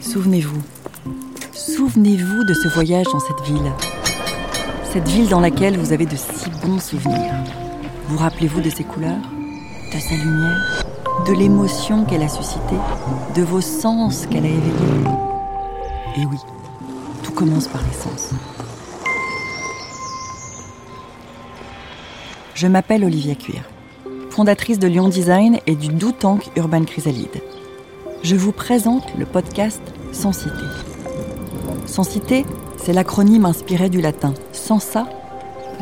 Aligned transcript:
Souvenez-vous. 0.00 0.62
Souvenez-vous 1.52 2.44
de 2.44 2.54
ce 2.54 2.68
voyage 2.68 3.04
dans 3.12 3.20
cette 3.20 3.40
ville. 3.42 3.70
Cette 4.90 5.06
ville 5.08 5.28
dans 5.28 5.40
laquelle 5.40 5.78
vous 5.78 5.92
avez 5.92 6.06
de 6.06 6.16
si 6.16 6.48
bons 6.64 6.78
souvenirs. 6.78 7.34
Vous 8.08 8.16
rappelez-vous 8.16 8.62
de 8.62 8.70
ses 8.70 8.84
couleurs, 8.84 9.20
de 9.92 9.98
sa 9.98 10.14
lumière, 10.14 10.86
de 11.26 11.32
l'émotion 11.34 12.06
qu'elle 12.06 12.22
a 12.22 12.28
suscitée, 12.28 12.78
de 13.34 13.42
vos 13.42 13.60
sens 13.60 14.26
qu'elle 14.26 14.46
a 14.46 14.48
éveillés? 14.48 15.10
Et 16.16 16.24
oui, 16.24 16.38
tout 17.22 17.32
commence 17.32 17.68
par 17.68 17.82
les 17.82 17.92
sens. 17.92 18.30
Je 22.54 22.66
m'appelle 22.66 23.04
Olivia 23.04 23.34
Cuir, 23.34 23.64
fondatrice 24.30 24.78
de 24.78 24.88
Lyon 24.88 25.08
Design 25.08 25.58
et 25.66 25.74
du 25.74 25.88
Do 25.88 26.10
Tank 26.10 26.48
Urban 26.56 26.84
Chrysalide. 26.84 27.42
Je 28.24 28.36
vous 28.36 28.52
présente 28.52 29.04
le 29.18 29.26
podcast. 29.26 29.82
Sans 30.12 30.32
Cité, 30.32 32.46
c'est 32.78 32.94
l'acronyme 32.94 33.44
inspiré 33.44 33.90
du 33.90 34.00
latin 34.00 34.32
sensa, 34.50 35.06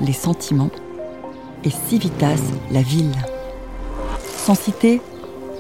les 0.01 0.13
sentiments, 0.13 0.73
et 1.63 1.71
civitas, 1.71 2.43
la 2.73 2.83
ville. 2.83 3.15
Sans 4.39 4.57
Cité, 4.57 5.01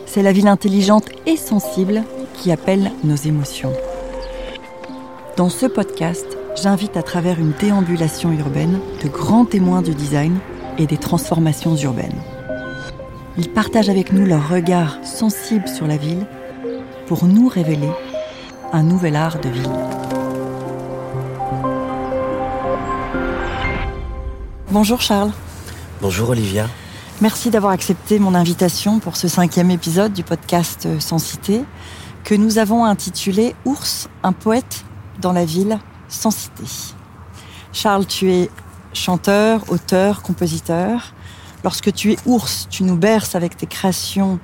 c'est 0.07 0.24
la 0.24 0.33
ville 0.33 0.48
intelligente 0.48 1.09
et 1.27 1.37
sensible 1.37 2.02
qui 2.34 2.51
appelle 2.51 2.91
nos 3.05 3.15
émotions. 3.15 3.73
Dans 5.37 5.51
ce 5.51 5.66
podcast, 5.66 6.27
j'invite 6.60 6.96
à 6.96 7.05
travers 7.05 7.38
une 7.38 7.52
déambulation 7.60 8.33
urbaine 8.33 8.80
de 9.05 9.09
grands 9.09 9.45
témoins 9.45 9.83
du 9.83 9.95
design 9.95 10.37
et 10.79 10.87
des 10.87 10.99
transformations 10.99 11.77
urbaines. 11.77 12.21
Ils 13.38 13.51
partagent 13.51 13.88
avec 13.88 14.12
nous 14.12 14.27
leur 14.27 14.49
regard 14.49 14.99
sensible 15.05 15.69
sur 15.69 15.87
la 15.87 15.96
ville 15.96 16.27
pour 17.06 17.24
nous 17.27 17.48
révéler 17.48 17.91
un 18.73 18.83
nouvel 18.83 19.16
art 19.16 19.41
de 19.41 19.48
ville. 19.48 19.71
Bonjour 24.71 25.01
Charles. 25.01 25.32
Bonjour 26.01 26.30
Olivia. 26.30 26.68
Merci 27.21 27.51
d'avoir 27.51 27.73
accepté 27.73 28.18
mon 28.18 28.35
invitation 28.35 28.99
pour 28.99 29.16
ce 29.16 29.29
cinquième 29.29 29.71
épisode 29.71 30.12
du 30.12 30.23
podcast 30.23 30.88
Sans 30.99 31.18
Cité, 31.18 31.62
que 32.24 32.35
nous 32.35 32.59
avons 32.59 32.85
intitulé 32.85 33.55
Ours, 33.65 34.09
un 34.23 34.32
poète 34.32 34.84
dans 35.21 35.32
la 35.32 35.45
ville 35.45 35.79
sans 36.09 36.30
cité. 36.30 36.65
Charles, 37.73 38.07
tu 38.07 38.32
es 38.32 38.51
chanteur, 38.93 39.65
auteur, 39.68 40.23
compositeur. 40.23 41.15
Lorsque 41.65 41.93
tu 41.93 42.13
es 42.13 42.16
ours, 42.27 42.66
tu 42.71 42.82
nous 42.82 42.96
berces 42.96 43.37
avec 43.37 43.57
tes 43.57 43.66
créations 43.66 44.41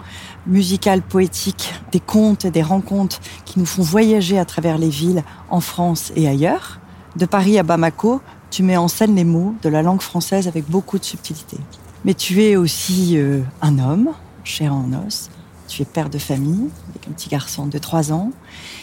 musicales, 0.46 1.02
poétiques, 1.02 1.74
des 1.90 2.00
contes 2.00 2.44
et 2.44 2.50
des 2.50 2.62
rencontres 2.62 3.20
qui 3.44 3.58
nous 3.58 3.66
font 3.66 3.82
voyager 3.82 4.38
à 4.38 4.44
travers 4.44 4.78
les 4.78 4.88
villes 4.88 5.24
en 5.50 5.60
France 5.60 6.12
et 6.14 6.28
ailleurs. 6.28 6.78
De 7.16 7.26
Paris 7.26 7.58
à 7.58 7.64
Bamako, 7.64 8.20
tu 8.50 8.62
mets 8.62 8.76
en 8.76 8.86
scène 8.86 9.16
les 9.16 9.24
mots 9.24 9.54
de 9.62 9.68
la 9.68 9.82
langue 9.82 10.00
française 10.00 10.46
avec 10.46 10.68
beaucoup 10.70 10.98
de 10.98 11.04
subtilité. 11.04 11.56
Mais 12.04 12.14
tu 12.14 12.42
es 12.42 12.54
aussi 12.54 13.18
euh, 13.18 13.40
un 13.62 13.80
homme, 13.80 14.10
cher 14.44 14.72
en 14.72 14.88
os. 15.06 15.28
Tu 15.66 15.82
es 15.82 15.84
père 15.84 16.10
de 16.10 16.18
famille, 16.18 16.70
avec 16.90 17.08
un 17.08 17.12
petit 17.12 17.28
garçon 17.28 17.66
de 17.66 17.78
3 17.78 18.12
ans. 18.12 18.30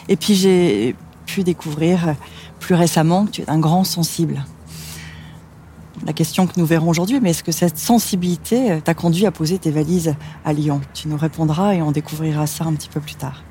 Et 0.10 0.18
puis 0.18 0.36
j'ai 0.36 0.96
pu 1.26 1.44
découvrir 1.44 2.16
plus 2.60 2.76
récemment 2.76 3.26
que 3.26 3.32
tu 3.32 3.42
es 3.42 3.50
un 3.50 3.60
grand 3.60 3.86
sensible 3.86 4.44
la 6.06 6.14
question 6.14 6.48
que 6.48 6.54
nous 6.58 6.66
verrons 6.66 6.90
aujourd'hui, 6.90 7.20
mais 7.22 7.32
est-ce 7.32 7.44
que 7.44 7.52
cette 7.52 7.78
sensibilité 7.78 8.72
euh, 8.72 8.80
t'a 8.82 8.94
conduit 8.94 9.26
à 9.26 9.32
poser 9.32 9.58
tes 9.58 9.72
valises 9.72 10.16
à 10.44 10.54
Lyon? 10.54 10.82
Tu 10.94 11.08
nous 11.08 11.18
répondras 11.18 11.74
et 11.74 11.82
on 11.82 11.92
découvrira 11.92 12.48
ça 12.48 12.66
un 12.66 12.74
petit 12.74 12.90
peu 12.90 13.00
plus 13.00 13.16
tard. 13.16 13.44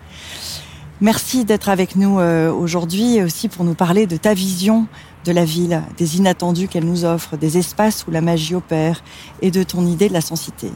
Merci 1.00 1.44
d'être 1.44 1.68
avec 1.68 1.96
nous 1.96 2.20
euh, 2.20 2.52
aujourd'hui 2.52 3.22
aussi 3.22 3.48
pour 3.48 3.64
nous 3.64 3.74
parler 3.74 4.06
de 4.06 4.16
ta 4.16 4.34
vision 4.34 4.86
de 5.24 5.32
la 5.32 5.44
ville, 5.44 5.82
des 5.96 6.18
inattendus 6.18 6.68
qu'elle 6.68 6.84
nous 6.84 7.04
offre, 7.04 7.36
des 7.36 7.56
espaces 7.56 8.06
où 8.06 8.10
la 8.10 8.20
magie 8.20 8.54
opère 8.54 9.02
et 9.40 9.50
de 9.50 9.62
ton 9.62 9.86
idée 9.86 10.08
de 10.08 10.12
la 10.12 10.20
sensité. 10.20 10.70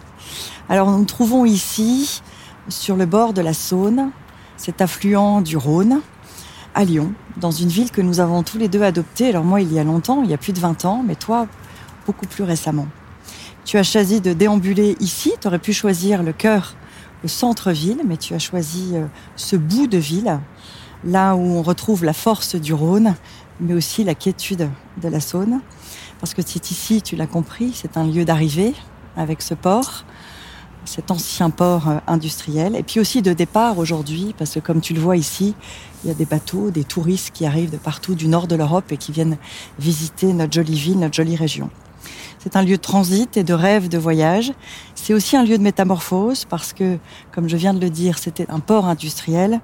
Alors 0.68 0.90
nous 0.90 0.98
nous 0.98 1.04
trouvons 1.04 1.44
ici 1.44 2.22
sur 2.68 2.96
le 2.96 3.06
bord 3.06 3.32
de 3.32 3.42
la 3.42 3.52
Saône, 3.52 4.10
cet 4.56 4.80
affluent 4.80 5.40
du 5.40 5.56
Rhône, 5.56 6.00
à 6.78 6.84
Lyon, 6.84 7.12
dans 7.38 7.50
une 7.50 7.70
ville 7.70 7.90
que 7.90 8.00
nous 8.00 8.20
avons 8.20 8.44
tous 8.44 8.56
les 8.56 8.68
deux 8.68 8.82
adoptée. 8.82 9.30
Alors 9.30 9.42
moi, 9.42 9.60
il 9.60 9.72
y 9.72 9.80
a 9.80 9.84
longtemps, 9.84 10.22
il 10.22 10.30
y 10.30 10.34
a 10.34 10.38
plus 10.38 10.52
de 10.52 10.60
20 10.60 10.84
ans, 10.84 11.02
mais 11.04 11.16
toi, 11.16 11.48
beaucoup 12.06 12.26
plus 12.26 12.44
récemment. 12.44 12.86
Tu 13.64 13.78
as 13.78 13.82
choisi 13.82 14.20
de 14.20 14.32
déambuler 14.32 14.96
ici, 15.00 15.32
tu 15.40 15.48
aurais 15.48 15.58
pu 15.58 15.72
choisir 15.72 16.22
le 16.22 16.32
cœur, 16.32 16.76
le 17.24 17.28
centre-ville, 17.28 18.02
mais 18.06 18.16
tu 18.16 18.32
as 18.32 18.38
choisi 18.38 18.92
euh, 18.92 19.06
ce 19.34 19.56
bout 19.56 19.88
de 19.88 19.98
ville, 19.98 20.38
là 21.02 21.34
où 21.34 21.40
on 21.40 21.62
retrouve 21.62 22.04
la 22.04 22.12
force 22.12 22.54
du 22.54 22.74
Rhône, 22.74 23.16
mais 23.58 23.74
aussi 23.74 24.04
la 24.04 24.14
quiétude 24.14 24.70
de 25.02 25.08
la 25.08 25.18
Saône. 25.18 25.60
Parce 26.20 26.32
que 26.32 26.42
c'est 26.46 26.70
ici, 26.70 27.02
tu 27.02 27.16
l'as 27.16 27.26
compris, 27.26 27.72
c'est 27.74 27.96
un 27.96 28.06
lieu 28.06 28.24
d'arrivée 28.24 28.72
avec 29.16 29.42
ce 29.42 29.54
port, 29.54 30.04
cet 30.88 31.10
ancien 31.10 31.50
port 31.50 31.88
euh, 31.88 31.99
industriel, 32.06 32.75
et 32.75 32.82
puis 32.82 32.99
aussi 32.99 33.21
de 33.21 33.34
départ 33.34 33.78
aujourd'hui, 33.78 34.34
parce 34.38 34.54
que 34.54 34.60
comme 34.60 34.81
tu 34.81 34.94
le 34.94 35.00
vois 35.00 35.16
ici, 35.16 35.54
il 36.03 36.09
y 36.09 36.10
a 36.10 36.15
des 36.15 36.25
bateaux, 36.25 36.71
des 36.71 36.84
touristes 36.84 37.31
qui 37.32 37.44
arrivent 37.44 37.71
de 37.71 37.76
partout 37.76 38.15
du 38.15 38.26
nord 38.26 38.47
de 38.47 38.56
l'Europe 38.56 38.91
et 38.91 38.97
qui 38.97 39.12
viennent 39.12 39.37
visiter 39.78 40.32
notre 40.32 40.53
jolie 40.53 40.78
ville, 40.78 40.99
notre 40.99 41.15
jolie 41.15 41.37
région. 41.37 41.69
C'est 42.38 42.56
un 42.56 42.62
lieu 42.62 42.76
de 42.76 42.82
transit 42.82 43.37
et 43.37 43.44
de 43.44 43.53
rêve, 43.53 43.88
de 43.88 43.99
voyage. 43.99 44.53
C'est 44.94 45.12
aussi 45.12 45.37
un 45.37 45.44
lieu 45.44 45.59
de 45.59 45.62
métamorphose 45.62 46.47
parce 46.47 46.72
que, 46.72 46.99
comme 47.32 47.49
je 47.49 47.56
viens 47.56 47.75
de 47.75 47.81
le 47.81 47.91
dire, 47.91 48.19
c'était 48.19 48.47
un 48.49 48.60
port 48.60 48.87
industriel 48.87 49.60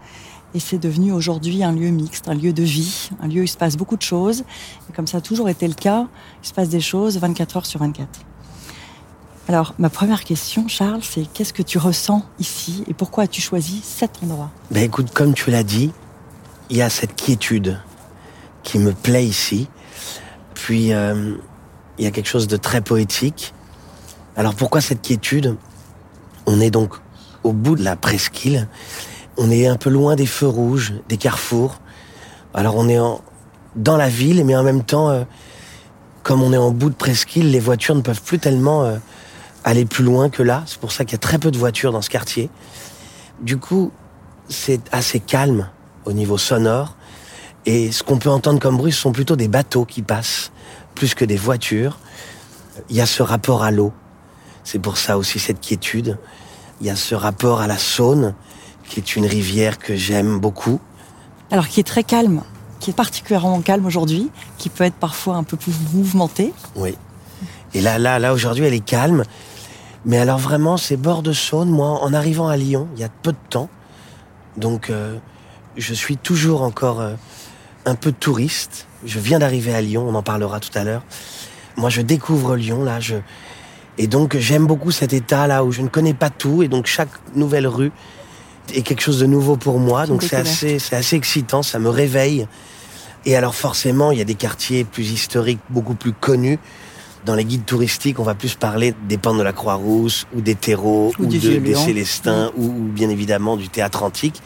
et 0.55 0.61
c'est 0.61 0.79
devenu 0.79 1.13
aujourd'hui 1.13 1.65
un 1.65 1.73
lieu 1.73 1.89
mixte, 1.89 2.29
un 2.29 2.35
lieu 2.35 2.53
de 2.53 2.63
vie, 2.63 3.11
un 3.23 3.29
lieu 3.29 3.41
où 3.41 3.45
il 3.45 3.49
se 3.49 3.57
passe 3.57 3.77
beaucoup 3.77 3.97
de 3.97 4.03
choses. 4.03 4.45
Et 4.91 4.93
comme 4.93 5.07
ça 5.07 5.19
a 5.19 5.21
toujours 5.21 5.49
été 5.49 5.67
le 5.67 5.75
cas, 5.75 6.07
il 6.43 6.49
se 6.49 6.53
passe 6.53 6.69
des 6.69 6.81
choses 6.81 7.17
24 7.17 7.57
heures 7.57 7.67
sur 7.67 7.81
24. 7.81 8.34
Alors, 9.47 9.75
ma 9.79 9.91
première 9.91 10.25
question, 10.25 10.69
Charles, 10.69 11.03
c'est 11.03 11.31
qu'est-ce 11.31 11.53
que 11.53 11.63
tu 11.63 11.77
ressens 11.77 12.25
ici 12.39 12.83
et 12.89 12.95
pourquoi 12.95 13.25
as-tu 13.25 13.43
choisi 13.43 13.83
cet 13.85 14.23
endroit? 14.23 14.51
Ben 14.71 14.83
écoute, 14.83 15.13
comme 15.13 15.35
tu 15.35 15.51
l'as 15.51 15.63
dit, 15.63 15.93
il 16.71 16.79
y 16.79 16.83
a 16.83 16.89
cette 16.89 17.15
quiétude 17.15 17.79
qui 18.63 18.79
me 18.79 18.93
plaît 18.93 19.27
ici. 19.27 19.69
Puis, 20.55 20.95
euh, 20.95 21.35
il 21.99 22.05
y 22.05 22.09
a 22.09 22.11
quelque 22.11 22.29
chose 22.29 22.49
de 22.49 22.57
très 22.57 22.81
poétique. 22.81 23.53
Alors, 24.35 24.55
pourquoi 24.55 24.81
cette 24.81 25.03
quiétude? 25.03 25.57
On 26.47 26.59
est 26.59 26.71
donc 26.71 26.95
au 27.43 27.53
bout 27.53 27.77
de 27.77 27.85
la 27.85 27.97
presqu'île. 27.97 28.67
On 29.37 29.51
est 29.51 29.67
un 29.67 29.77
peu 29.77 29.91
loin 29.91 30.17
des 30.17 30.27
feux 30.27 30.49
rouges, 30.49 30.95
des 31.11 31.19
carrefours. 31.19 31.81
Alors, 32.55 32.77
on 32.77 32.89
est 32.89 32.99
en, 32.99 33.21
dans 33.77 33.99
la 33.99 34.09
ville, 34.09 34.43
mais 34.47 34.57
en 34.57 34.63
même 34.63 34.85
temps, 34.85 35.11
euh, 35.11 35.25
comme 36.23 36.43
on 36.43 36.55
est 36.55 36.57
en 36.57 36.71
bout 36.71 36.89
de 36.89 36.95
presqu'île, 36.95 37.51
les 37.51 37.61
voitures 37.61 37.95
ne 37.95 38.01
peuvent 38.01 38.23
plus 38.23 38.39
tellement... 38.39 38.85
Euh, 38.85 38.97
aller 39.65 39.87
plus 39.87 40.05
loin 40.05 40.29
que 40.29 40.43
là. 40.43 40.63
C'est 40.67 40.79
pour 40.79 40.93
ça 40.93 41.05
qu'il 41.05 41.13
y 41.13 41.17
a 41.17 41.19
très 41.19 41.39
peu 41.39 41.51
de 41.51 41.59
voitures 41.59 41.93
dans 41.93 42.03
ce 42.03 42.11
quartier. 42.11 42.51
Du 43.41 43.57
coup, 43.57 43.91
c'est 44.49 44.81
assez 44.93 45.21
calme 45.21 45.69
au 46.05 46.13
niveau 46.13 46.39
sonore. 46.39 46.97
Et 47.67 47.93
ce 47.93 48.03
qu'on 48.03 48.19
peut 48.19 48.31
entendre 48.31 48.61
comme 48.61 48.77
bruit, 48.77 48.93
ce 48.93 49.01
sont 49.01 49.13
plutôt 49.13 49.37
des 49.37 49.49
bateaux 49.49 49.87
qui 49.87 50.03
passent, 50.03 50.53
plus 50.95 51.15
que 51.15 51.25
des 51.25 51.37
voitures. 51.37 51.99
Il 52.91 52.97
y 52.97 53.01
a 53.01 53.07
ce 53.07 53.23
rapport 53.23 53.63
à 53.63 53.71
l'eau. 53.71 53.93
C'est 54.65 54.79
pour 54.79 54.99
ça 54.99 55.17
aussi 55.17 55.39
cette 55.39 55.61
quiétude. 55.61 56.19
Il 56.81 56.87
y 56.87 56.91
a 56.91 56.97
ce 56.97 57.15
rapport 57.15 57.61
à 57.61 57.67
la 57.67 57.79
Saône, 57.79 58.35
qui 58.89 59.01
est 59.01 59.17
une 59.17 59.27
rivière 59.27 59.79
que 59.79 59.97
j'aime 59.97 60.39
beaucoup. 60.39 60.81
Alors 61.51 61.69
qui 61.69 61.81
est 61.81 61.85
très 61.85 62.05
calme, 62.05 62.43
qui 62.81 62.91
est 62.91 62.95
particulièrement 62.95 63.61
calme 63.61 63.87
aujourd'hui, 63.87 64.31
qui 64.59 64.69
peut 64.69 64.85
être 64.85 64.97
parfois 64.97 65.37
un 65.37 65.43
peu 65.43 65.57
plus 65.57 65.75
mouvementée. 65.95 66.53
Oui. 66.77 66.97
Et 67.73 67.81
là, 67.81 67.99
là, 67.99 68.19
là, 68.19 68.33
aujourd'hui, 68.33 68.65
elle 68.65 68.75
est 68.75 68.85
calme. 68.85 69.25
Mais 70.07 70.19
alors 70.19 70.39
vraiment, 70.39 70.77
c'est 70.77 70.97
bord 70.97 71.23
de 71.23 71.33
Saône. 71.33 71.71
Moi, 71.71 71.89
en 71.89 72.13
arrivant 72.13 72.49
à 72.49 72.57
Lyon, 72.57 72.89
il 72.95 73.01
y 73.01 73.05
a 73.05 73.09
peu 73.09 73.33
de 73.33 73.39
temps, 73.49 73.69
donc 74.57 74.91
euh, 74.91 75.17
je 75.77 75.95
suis 75.95 76.17
toujours 76.17 76.63
encore 76.63 77.01
euh, 77.01 77.15
un 77.87 77.95
peu 77.95 78.13
touriste. 78.13 78.87
Je 79.05 79.19
viens 79.19 79.39
d'arriver 79.39 79.75
à 79.75 79.81
Lyon, 79.81 80.05
on 80.09 80.15
en 80.15 80.23
parlera 80.23 80.61
tout 80.61 80.77
à 80.77 80.85
l'heure. 80.85 81.03
Moi, 81.77 81.91
je 81.91 82.03
découvre 82.03 82.57
Lyon 82.57 82.85
là. 82.85 83.01
Je 83.01 83.17
et 83.97 84.09
donc 84.09 84.37
j'aime 84.37 84.67
beaucoup 84.67 84.91
cet 84.91 85.13
état 85.13 85.47
là 85.47 85.65
où 85.65 85.71
je 85.71 85.81
ne 85.81 85.89
connais 85.89 86.15
pas 86.15 86.29
tout 86.29 86.65
et 86.65 86.69
donc 86.69 86.87
chaque 86.87 87.11
nouvelle 87.37 87.69
rue 87.69 87.93
est 88.75 88.83
quelque 88.83 89.03
chose 89.03 89.21
de 89.21 89.27
nouveau 89.27 89.57
pour 89.57 89.79
moi. 89.79 90.07
Donc 90.07 90.23
c'est 90.23 90.37
assez, 90.37 90.79
c'est 90.79 90.97
assez 90.97 91.17
excitant, 91.17 91.63
ça 91.63 91.79
me 91.79 91.89
réveille. 91.89 92.49
Et 93.25 93.37
alors 93.37 93.55
forcément, 93.55 94.11
il 94.11 94.19
y 94.19 94.21
a 94.21 94.25
des 94.25 94.35
quartiers 94.35 94.85
plus 94.85 95.13
historiques, 95.13 95.61
beaucoup 95.71 95.95
plus 95.95 96.13
connus 96.13 96.59
dans 97.25 97.35
les 97.35 97.45
guides 97.45 97.65
touristiques, 97.65 98.21
on 98.21 98.25
va 98.25 98.35
plus 98.35 98.55
parler 98.55 98.95
des 99.09 99.19
pans 99.19 99.35
de 99.35 99.43
la 99.43 99.53
Croix-Rousse 99.53 100.27
ou 100.35 100.41
des 100.41 100.55
terreaux 100.55 101.13
ou, 101.19 101.27
des 101.27 101.75
Célestins 101.75 102.51
ou, 102.57 102.69
bien 102.69 103.09
évidemment 103.09 103.57
du 103.57 103.69
théâtre 103.69 104.03
antique. 104.03 104.43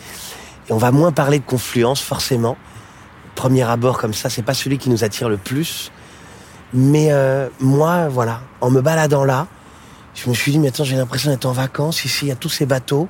Et 0.68 0.72
on 0.72 0.78
va 0.78 0.90
moins 0.90 1.12
parler 1.12 1.38
de 1.38 1.44
confluence 1.44 2.00
forcément. 2.00 2.56
Premier 3.34 3.62
abord 3.62 3.98
comme 3.98 4.14
ça, 4.14 4.30
c'est 4.30 4.42
pas 4.42 4.54
celui 4.54 4.78
qui 4.78 4.90
nous 4.90 5.04
attire 5.04 5.28
le 5.28 5.36
plus. 5.36 5.90
Mais 6.72 7.08
euh, 7.10 7.48
moi, 7.60 8.08
voilà, 8.08 8.42
en 8.60 8.70
me 8.70 8.80
baladant 8.80 9.24
là, 9.24 9.46
je 10.14 10.28
me 10.28 10.34
suis 10.34 10.52
dit, 10.52 10.58
mais 10.58 10.68
attends, 10.68 10.84
j'ai 10.84 10.96
l'impression 10.96 11.30
d'être 11.30 11.46
en 11.46 11.52
vacances. 11.52 12.04
Ici, 12.04 12.26
il 12.26 12.28
y 12.28 12.32
a 12.32 12.36
tous 12.36 12.48
ces 12.48 12.66
bateaux, 12.66 13.08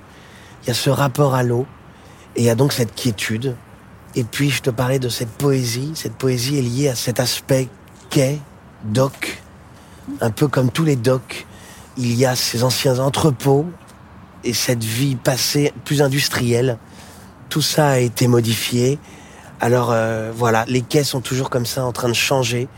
il 0.62 0.68
y 0.68 0.70
a 0.70 0.74
ce 0.74 0.90
rapport 0.90 1.34
à 1.34 1.42
l'eau. 1.42 1.66
Et 2.36 2.42
il 2.42 2.44
y 2.44 2.50
a 2.50 2.54
donc 2.54 2.72
cette 2.72 2.94
quiétude. 2.94 3.56
Et 4.14 4.24
puis 4.24 4.50
je 4.50 4.62
te 4.62 4.70
parlais 4.70 4.98
de 4.98 5.08
cette 5.08 5.30
poésie. 5.30 5.92
Cette 5.94 6.14
poésie 6.14 6.58
est 6.58 6.62
liée 6.62 6.88
à 6.88 6.94
cet 6.94 7.20
aspect 7.20 7.68
quai, 8.10 8.40
dock, 8.84 9.42
un 10.20 10.30
peu 10.30 10.48
comme 10.48 10.70
tous 10.70 10.84
les 10.84 10.96
docks. 10.96 11.46
Il 11.96 12.14
y 12.14 12.26
a 12.26 12.36
ces 12.36 12.62
anciens 12.64 12.98
entrepôts 12.98 13.66
et 14.44 14.52
cette 14.52 14.84
vie 14.84 15.16
passée 15.16 15.72
plus 15.84 16.02
industrielle. 16.02 16.78
Tout 17.48 17.62
ça 17.62 17.88
a 17.88 17.98
été 17.98 18.28
modifié. 18.28 18.98
Alors 19.60 19.90
euh, 19.90 20.32
voilà, 20.34 20.64
les 20.68 20.82
quais 20.82 21.04
sont 21.04 21.20
toujours 21.20 21.50
comme 21.50 21.66
ça 21.66 21.84
en 21.84 21.92
train 21.92 22.08
de 22.08 22.14
changer. 22.14 22.68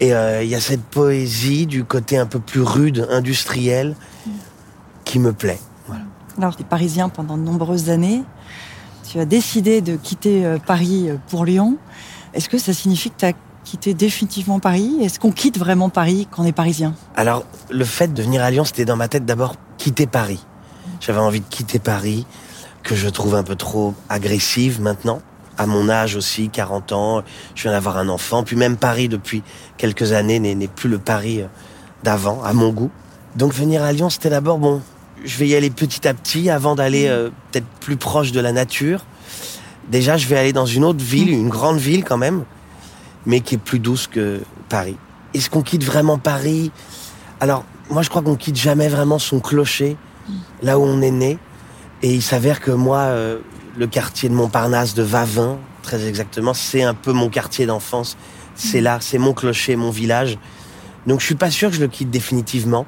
Et 0.00 0.14
euh, 0.14 0.42
il 0.42 0.48
y 0.48 0.54
a 0.54 0.60
cette 0.60 0.84
poésie 0.84 1.66
du 1.66 1.84
côté 1.84 2.18
un 2.18 2.26
peu 2.26 2.38
plus 2.38 2.60
rude, 2.60 3.06
industriel, 3.10 3.96
qui 5.04 5.18
me 5.18 5.32
plaît. 5.32 5.58
Alors, 6.36 6.54
tu 6.54 6.62
es 6.62 6.64
parisien 6.64 7.08
pendant 7.08 7.36
de 7.36 7.42
nombreuses 7.42 7.90
années. 7.90 8.22
Tu 9.10 9.18
as 9.18 9.24
décidé 9.24 9.80
de 9.80 9.96
quitter 9.96 10.46
euh, 10.46 10.58
Paris 10.64 11.08
pour 11.30 11.44
Lyon. 11.44 11.78
Est-ce 12.32 12.48
que 12.48 12.58
ça 12.58 12.72
signifie 12.72 13.10
que 13.10 13.16
tu 13.18 13.24
as 13.24 13.32
quitté 13.64 13.94
définitivement 13.94 14.60
Paris? 14.60 14.96
Est-ce 15.02 15.18
qu'on 15.18 15.32
quitte 15.32 15.58
vraiment 15.58 15.88
Paris 15.88 16.28
quand 16.30 16.42
on 16.42 16.46
est 16.46 16.52
parisien? 16.52 16.94
Alors, 17.16 17.44
le 17.70 17.84
fait 17.84 18.12
de 18.12 18.22
venir 18.22 18.42
à 18.42 18.50
Lyon, 18.50 18.64
c'était 18.64 18.84
dans 18.84 18.96
ma 18.96 19.08
tête 19.08 19.24
d'abord 19.24 19.56
quitter 19.76 20.06
Paris. 20.06 20.44
J'avais 21.00 21.20
envie 21.20 21.40
de 21.40 21.46
quitter 21.48 21.78
Paris, 21.78 22.26
que 22.82 22.94
je 22.94 23.08
trouve 23.08 23.34
un 23.34 23.44
peu 23.44 23.56
trop 23.56 23.94
agressive 24.08 24.80
maintenant 24.80 25.20
à 25.58 25.66
mon 25.66 25.88
âge 25.88 26.14
aussi, 26.14 26.48
40 26.48 26.92
ans, 26.92 27.22
je 27.54 27.62
viens 27.62 27.72
d'avoir 27.72 27.98
un 27.98 28.08
enfant, 28.08 28.44
puis 28.44 28.56
même 28.56 28.76
Paris 28.76 29.08
depuis 29.08 29.42
quelques 29.76 30.12
années 30.12 30.38
n'est 30.38 30.68
plus 30.68 30.88
le 30.88 30.98
Paris 30.98 31.42
euh, 31.42 31.46
d'avant, 32.04 32.42
à 32.44 32.52
mon 32.52 32.70
goût. 32.70 32.90
Donc 33.34 33.52
venir 33.52 33.82
à 33.82 33.92
Lyon, 33.92 34.08
c'était 34.08 34.30
d'abord, 34.30 34.58
bon, 34.58 34.80
je 35.24 35.36
vais 35.36 35.48
y 35.48 35.56
aller 35.56 35.70
petit 35.70 36.06
à 36.06 36.14
petit 36.14 36.48
avant 36.48 36.76
d'aller 36.76 37.08
euh, 37.08 37.30
peut-être 37.50 37.66
plus 37.80 37.96
proche 37.96 38.30
de 38.30 38.40
la 38.40 38.52
nature. 38.52 39.04
Déjà, 39.90 40.16
je 40.16 40.28
vais 40.28 40.38
aller 40.38 40.52
dans 40.52 40.66
une 40.66 40.84
autre 40.84 41.02
ville, 41.02 41.30
une 41.30 41.48
grande 41.48 41.78
ville 41.78 42.04
quand 42.04 42.18
même, 42.18 42.44
mais 43.28 43.40
qui 43.40 43.54
est 43.54 43.58
plus 43.58 43.78
douce 43.78 44.08
que 44.08 44.40
Paris. 44.68 44.96
Est-ce 45.34 45.50
qu'on 45.50 45.62
quitte 45.62 45.84
vraiment 45.84 46.18
Paris? 46.18 46.72
Alors, 47.40 47.64
moi, 47.90 48.02
je 48.02 48.08
crois 48.08 48.22
qu'on 48.22 48.36
quitte 48.36 48.56
jamais 48.56 48.88
vraiment 48.88 49.18
son 49.18 49.38
clocher, 49.38 49.96
là 50.62 50.78
où 50.78 50.82
on 50.82 51.00
est 51.02 51.10
né. 51.10 51.38
Et 52.02 52.14
il 52.14 52.22
s'avère 52.22 52.60
que 52.60 52.70
moi, 52.70 52.98
euh, 52.98 53.38
le 53.76 53.86
quartier 53.86 54.30
de 54.30 54.34
Montparnasse 54.34 54.94
de 54.94 55.02
Vavin, 55.02 55.58
très 55.82 56.06
exactement. 56.06 56.54
C'est 56.54 56.82
un 56.82 56.94
peu 56.94 57.12
mon 57.12 57.28
quartier 57.28 57.66
d'enfance. 57.66 58.16
C'est 58.54 58.80
là, 58.80 58.98
c'est 59.00 59.18
mon 59.18 59.34
clocher, 59.34 59.76
mon 59.76 59.90
village. 59.90 60.38
Donc 61.06 61.20
je 61.20 61.26
suis 61.26 61.34
pas 61.34 61.50
sûr 61.50 61.68
que 61.68 61.76
je 61.76 61.80
le 61.80 61.88
quitte 61.88 62.10
définitivement. 62.10 62.86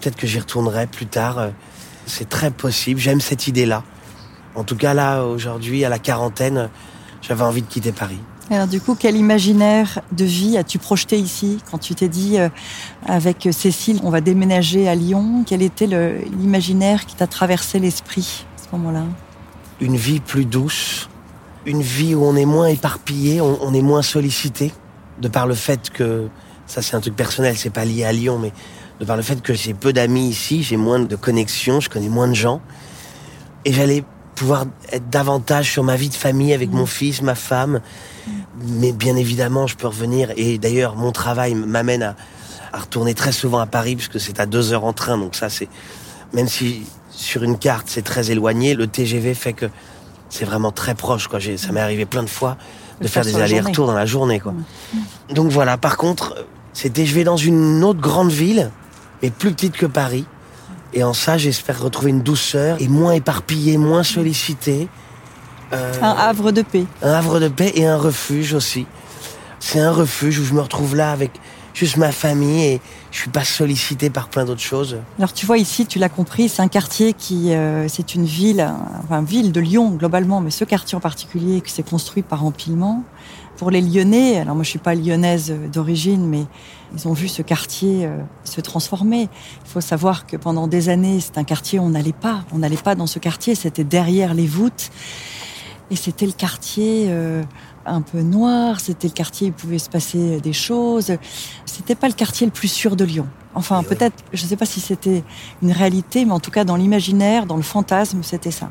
Peut-être 0.00 0.16
que 0.16 0.26
j'y 0.26 0.40
retournerai 0.40 0.88
plus 0.88 1.06
tard. 1.06 1.38
Euh, 1.38 1.50
c'est 2.06 2.28
très 2.28 2.50
possible. 2.50 3.00
J'aime 3.00 3.20
cette 3.20 3.46
idée-là. 3.46 3.84
En 4.54 4.64
tout 4.64 4.76
cas, 4.76 4.94
là, 4.94 5.22
aujourd'hui, 5.22 5.84
à 5.84 5.88
la 5.88 5.98
quarantaine, 5.98 6.70
j'avais 7.22 7.42
envie 7.42 7.62
de 7.62 7.66
quitter 7.66 7.92
Paris. 7.92 8.20
Alors 8.48 8.68
du 8.68 8.80
coup, 8.80 8.94
quel 8.94 9.16
imaginaire 9.16 10.00
de 10.12 10.24
vie 10.24 10.56
as-tu 10.56 10.78
projeté 10.78 11.18
ici 11.18 11.58
quand 11.68 11.78
tu 11.78 11.96
t'es 11.96 12.08
dit 12.08 12.38
euh, 12.38 12.48
avec 13.04 13.48
Cécile, 13.50 13.98
on 14.04 14.10
va 14.10 14.20
déménager 14.20 14.88
à 14.88 14.94
Lyon? 14.94 15.42
Quel 15.44 15.62
était 15.62 15.88
l'imaginaire 15.88 17.06
qui 17.06 17.16
t'a 17.16 17.26
traversé 17.26 17.80
l'esprit 17.80 18.46
à 18.56 18.62
ce 18.62 18.76
moment-là? 18.76 19.02
Une 19.80 19.96
vie 19.96 20.20
plus 20.20 20.44
douce, 20.44 21.08
une 21.66 21.82
vie 21.82 22.14
où 22.14 22.24
on 22.24 22.36
est 22.36 22.44
moins 22.44 22.68
éparpillé, 22.68 23.40
on, 23.40 23.74
est 23.74 23.82
moins 23.82 24.02
sollicité, 24.02 24.72
de 25.20 25.26
par 25.26 25.48
le 25.48 25.54
fait 25.54 25.90
que, 25.90 26.28
ça 26.68 26.82
c'est 26.82 26.94
un 26.94 27.00
truc 27.00 27.16
personnel, 27.16 27.56
c'est 27.56 27.70
pas 27.70 27.84
lié 27.84 28.04
à 28.04 28.12
Lyon, 28.12 28.38
mais 28.38 28.52
de 29.00 29.04
par 29.04 29.16
le 29.16 29.22
fait 29.22 29.42
que 29.42 29.54
j'ai 29.54 29.74
peu 29.74 29.92
d'amis 29.92 30.28
ici, 30.28 30.62
j'ai 30.62 30.76
moins 30.76 31.00
de 31.00 31.16
connexions, 31.16 31.80
je 31.80 31.90
connais 31.90 32.08
moins 32.08 32.28
de 32.28 32.34
gens, 32.34 32.60
et 33.64 33.72
j'allais 33.72 34.04
pouvoir 34.36 34.66
être 34.92 35.10
davantage 35.10 35.72
sur 35.72 35.82
ma 35.82 35.96
vie 35.96 36.08
de 36.08 36.14
famille 36.14 36.52
avec 36.52 36.70
mon 36.70 36.86
fils, 36.86 37.22
ma 37.22 37.34
femme, 37.34 37.80
mais 38.64 38.92
bien 38.92 39.16
évidemment 39.16 39.66
je 39.66 39.76
peux 39.76 39.88
revenir, 39.88 40.32
et 40.36 40.58
d'ailleurs 40.58 40.94
mon 40.94 41.10
travail 41.10 41.54
m'amène 41.54 42.02
à, 42.02 42.16
à 42.72 42.78
retourner 42.78 43.14
très 43.14 43.32
souvent 43.32 43.58
à 43.58 43.66
Paris, 43.66 43.96
puisque 43.96 44.20
c'est 44.20 44.38
à 44.38 44.46
deux 44.46 44.72
heures 44.72 44.84
en 44.84 44.92
train, 44.92 45.18
donc 45.18 45.34
ça 45.34 45.48
c'est, 45.48 45.68
même 46.32 46.48
si 46.48 46.84
sur 47.16 47.42
une 47.42 47.58
carte, 47.58 47.86
c'est 47.88 48.02
très 48.02 48.30
éloigné. 48.30 48.74
Le 48.74 48.86
TGV 48.86 49.34
fait 49.34 49.54
que 49.54 49.66
c'est 50.28 50.44
vraiment 50.44 50.70
très 50.70 50.94
proche. 50.94 51.28
Quoi. 51.28 51.40
Ça 51.40 51.72
m'est 51.72 51.80
arrivé 51.80 52.04
plein 52.04 52.22
de 52.22 52.28
fois 52.28 52.56
de 53.00 53.08
faire 53.08 53.24
des 53.24 53.36
allers-retours 53.40 53.86
dans 53.86 53.94
la 53.94 54.06
journée. 54.06 54.38
Quoi. 54.38 54.54
Donc 55.30 55.50
voilà, 55.50 55.76
par 55.76 55.96
contre, 55.96 56.46
c'était 56.72 57.06
je 57.06 57.14
vais 57.14 57.24
dans 57.24 57.36
une 57.36 57.82
autre 57.82 58.00
grande 58.00 58.30
ville, 58.30 58.70
mais 59.22 59.30
plus 59.30 59.52
petite 59.52 59.76
que 59.76 59.86
Paris. 59.86 60.26
Et 60.92 61.02
en 61.04 61.12
ça, 61.12 61.36
j'espère 61.38 61.80
retrouver 61.80 62.10
une 62.10 62.22
douceur 62.22 62.80
et 62.80 62.88
moins 62.88 63.12
éparpillé, 63.12 63.76
moins 63.78 64.02
sollicité. 64.02 64.88
Euh, 65.72 65.92
un 66.00 66.10
havre 66.10 66.52
de 66.52 66.62
paix. 66.62 66.84
Un 67.02 67.12
havre 67.12 67.40
de 67.40 67.48
paix 67.48 67.72
et 67.74 67.86
un 67.86 67.96
refuge 67.96 68.54
aussi. 68.54 68.86
C'est 69.58 69.80
un 69.80 69.90
refuge 69.90 70.38
où 70.38 70.44
je 70.44 70.54
me 70.54 70.60
retrouve 70.60 70.94
là 70.94 71.10
avec 71.10 71.32
juste 71.76 71.98
ma 71.98 72.10
famille 72.10 72.64
et 72.64 72.80
je 73.12 73.18
suis 73.18 73.30
pas 73.30 73.44
sollicité 73.44 74.08
par 74.08 74.28
plein 74.28 74.46
d'autres 74.46 74.62
choses. 74.62 74.96
Alors 75.18 75.32
tu 75.32 75.44
vois 75.44 75.58
ici, 75.58 75.86
tu 75.86 75.98
l'as 75.98 76.08
compris, 76.08 76.48
c'est 76.48 76.62
un 76.62 76.68
quartier 76.68 77.12
qui, 77.12 77.52
euh, 77.52 77.86
c'est 77.88 78.14
une 78.14 78.24
ville, 78.24 78.66
enfin 79.04 79.22
ville 79.22 79.52
de 79.52 79.60
Lyon 79.60 79.90
globalement, 79.90 80.40
mais 80.40 80.50
ce 80.50 80.64
quartier 80.64 80.96
en 80.96 81.00
particulier 81.00 81.60
qui 81.60 81.70
s'est 81.70 81.82
construit 81.82 82.22
par 82.22 82.44
empilement. 82.44 83.04
Pour 83.58 83.70
les 83.70 83.80
Lyonnais, 83.80 84.38
alors 84.38 84.54
moi 84.54 84.64
je 84.64 84.70
suis 84.70 84.78
pas 84.78 84.94
lyonnaise 84.94 85.54
d'origine, 85.72 86.26
mais 86.26 86.44
ils 86.94 87.08
ont 87.08 87.14
vu 87.14 87.26
ce 87.26 87.40
quartier 87.40 88.04
euh, 88.04 88.18
se 88.44 88.60
transformer. 88.60 89.28
Il 89.64 89.70
faut 89.70 89.80
savoir 89.80 90.26
que 90.26 90.36
pendant 90.36 90.66
des 90.66 90.88
années, 90.88 91.20
c'est 91.20 91.38
un 91.38 91.44
quartier 91.44 91.78
où 91.78 91.82
on 91.82 91.90
n'allait 91.90 92.12
pas, 92.12 92.44
on 92.52 92.58
n'allait 92.58 92.76
pas 92.76 92.94
dans 92.94 93.06
ce 93.06 93.18
quartier, 93.18 93.54
c'était 93.54 93.84
derrière 93.84 94.34
les 94.34 94.46
voûtes. 94.46 94.90
Et 95.90 95.96
c'était 95.96 96.26
le 96.26 96.32
quartier 96.32 97.06
euh, 97.08 97.44
un 97.86 98.02
peu 98.02 98.22
noir, 98.22 98.80
c'était 98.80 99.08
le 99.08 99.12
quartier 99.12 99.48
où 99.48 99.50
il 99.50 99.52
pouvait 99.52 99.78
se 99.78 99.88
passer 99.88 100.40
des 100.40 100.52
choses. 100.52 101.12
C'était 101.64 101.94
pas 101.94 102.08
le 102.08 102.14
quartier 102.14 102.46
le 102.46 102.52
plus 102.52 102.68
sûr 102.68 102.96
de 102.96 103.04
Lyon. 103.04 103.26
Enfin, 103.54 103.82
peut-être, 103.82 104.16
je 104.32 104.42
ne 104.42 104.48
sais 104.48 104.56
pas 104.56 104.66
si 104.66 104.80
c'était 104.80 105.24
une 105.62 105.72
réalité, 105.72 106.24
mais 106.24 106.32
en 106.32 106.40
tout 106.40 106.50
cas, 106.50 106.64
dans 106.64 106.76
l'imaginaire, 106.76 107.46
dans 107.46 107.56
le 107.56 107.62
fantasme, 107.62 108.22
c'était 108.22 108.50
ça. 108.50 108.68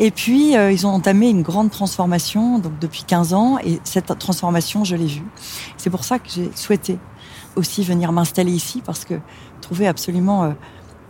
Et 0.00 0.10
puis, 0.10 0.56
euh, 0.56 0.70
ils 0.70 0.86
ont 0.86 0.90
entamé 0.90 1.28
une 1.28 1.42
grande 1.42 1.70
transformation, 1.70 2.58
donc 2.58 2.78
depuis 2.78 3.04
15 3.04 3.34
ans, 3.34 3.58
et 3.64 3.80
cette 3.84 4.16
transformation, 4.18 4.84
je 4.84 4.96
l'ai 4.96 5.06
vue. 5.06 5.26
C'est 5.76 5.90
pour 5.90 6.04
ça 6.04 6.18
que 6.18 6.28
j'ai 6.28 6.50
souhaité 6.54 6.98
aussi 7.56 7.82
venir 7.82 8.12
m'installer 8.12 8.52
ici, 8.52 8.82
parce 8.84 9.04
que 9.04 9.14
trouver 9.60 9.88
absolument 9.88 10.44
euh, 10.44 10.50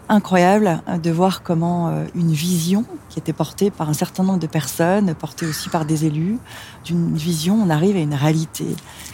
incroyable 0.08 0.80
euh, 0.88 0.98
de 0.98 1.10
voir 1.10 1.42
comment 1.42 1.88
euh, 1.88 2.04
une 2.14 2.32
vision 2.32 2.84
qui 3.08 3.18
était 3.18 3.32
portée 3.32 3.70
par 3.70 3.88
un 3.88 3.92
certain 3.92 4.22
nombre 4.22 4.38
de 4.38 4.46
personnes, 4.46 5.14
portée 5.14 5.46
aussi 5.46 5.68
par 5.68 5.84
des 5.84 6.04
élus, 6.04 6.38
d'une 6.84 7.16
vision, 7.16 7.58
on 7.62 7.70
arrive 7.70 7.96
à 7.96 8.00
une 8.00 8.14
réalité 8.14 8.66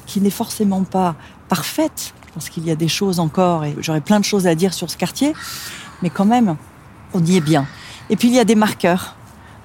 qui 0.07 0.21
n'est 0.21 0.31
forcément 0.31 0.85
pas 0.85 1.17
parfaite, 1.49 2.15
parce 2.35 2.49
qu'il 2.49 2.65
y 2.67 2.71
a 2.71 2.77
des 2.77 2.89
choses 2.89 3.21
encore, 3.21 3.65
et 3.65 3.77
j'aurais 3.81 4.01
plein 4.01 4.21
de 4.21 4.25
choses 4.25 4.47
à 4.47 4.55
dire 4.55 4.75
sur 4.75 4.91
ce 4.91 4.97
quartier, 4.97 5.35
mais 6.03 6.11
quand 6.11 6.25
même, 6.25 6.57
on 7.13 7.25
y 7.25 7.37
est 7.37 7.41
bien. 7.41 7.67
Et 8.11 8.17
puis 8.17 8.29
il 8.29 8.35
y 8.35 8.41
a 8.41 8.45
des 8.45 8.57
marqueurs 8.57 9.17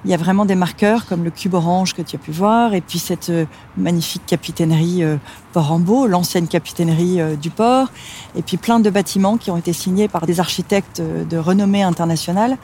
il 0.06 0.12
y 0.12 0.14
a 0.14 0.18
vraiment 0.18 0.46
des 0.46 0.56
marqueurs 0.56 1.06
comme 1.06 1.24
le 1.24 1.30
cube 1.30 1.54
orange 1.54 1.94
que 1.94 2.02
tu 2.02 2.16
as 2.16 2.20
pu 2.20 2.32
voir, 2.32 2.74
et 2.74 2.82
puis 2.82 3.00
cette 3.00 3.30
euh, 3.30 3.46
magnifique 3.78 4.26
capitainerie 4.26 5.04
euh, 5.04 5.18
Port-en-Beau, 5.52 6.08
l'ancienne 6.08 6.48
capitainerie 6.48 7.20
euh, 7.20 7.36
du 7.36 7.50
port, 7.50 7.88
et 8.36 8.42
puis 8.42 8.58
plein 8.58 8.80
de 8.80 8.90
bâtiments 8.90 9.38
qui 9.38 9.52
ont 9.52 9.58
été 9.58 9.74
signés 9.74 10.08
par 10.08 10.26
des 10.26 10.40
architectes 10.40 11.02
de 11.02 11.38
renommée 11.38 11.84
internationale, 11.84 12.58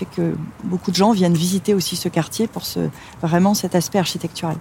fait 0.00 0.06
que 0.06 0.34
beaucoup 0.64 0.90
de 0.90 0.96
gens 0.96 1.12
viennent 1.12 1.34
visiter 1.34 1.74
aussi 1.74 1.96
ce 1.96 2.08
quartier 2.08 2.46
pour 2.46 2.64
ce, 2.64 2.80
vraiment 3.22 3.54
cet 3.54 3.74
aspect 3.74 3.98
architectural. 3.98 4.56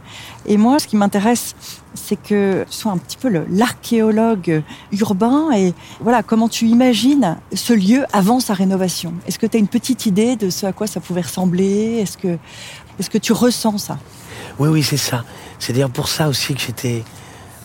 Et 0.45 0.57
moi, 0.57 0.79
ce 0.79 0.87
qui 0.87 0.97
m'intéresse, 0.97 1.55
c'est 1.93 2.21
que 2.21 2.65
tu 2.69 2.77
sois 2.77 2.91
un 2.91 2.97
petit 2.97 3.17
peu 3.17 3.29
l'archéologue 3.49 4.63
urbain 4.91 5.51
et 5.55 5.73
voilà, 6.01 6.23
comment 6.23 6.49
tu 6.49 6.65
imagines 6.67 7.37
ce 7.53 7.73
lieu 7.73 8.05
avant 8.11 8.39
sa 8.39 8.53
rénovation. 8.53 9.13
Est-ce 9.27 9.39
que 9.39 9.47
tu 9.47 9.57
as 9.57 9.59
une 9.59 9.67
petite 9.67 10.05
idée 10.05 10.35
de 10.35 10.49
ce 10.49 10.65
à 10.65 10.73
quoi 10.73 10.87
ça 10.87 10.99
pouvait 10.99 11.21
ressembler? 11.21 11.99
Est-ce 12.01 12.17
que, 12.17 12.37
est-ce 12.99 13.09
que 13.09 13.17
tu 13.17 13.31
ressens 13.31 13.77
ça? 13.77 13.97
Oui, 14.59 14.69
oui, 14.69 14.83
c'est 14.83 14.97
ça. 14.97 15.23
C'est 15.57 15.73
d'ailleurs 15.73 15.89
pour 15.89 16.09
ça 16.09 16.27
aussi 16.27 16.53
que 16.53 16.61
j'étais 16.61 17.03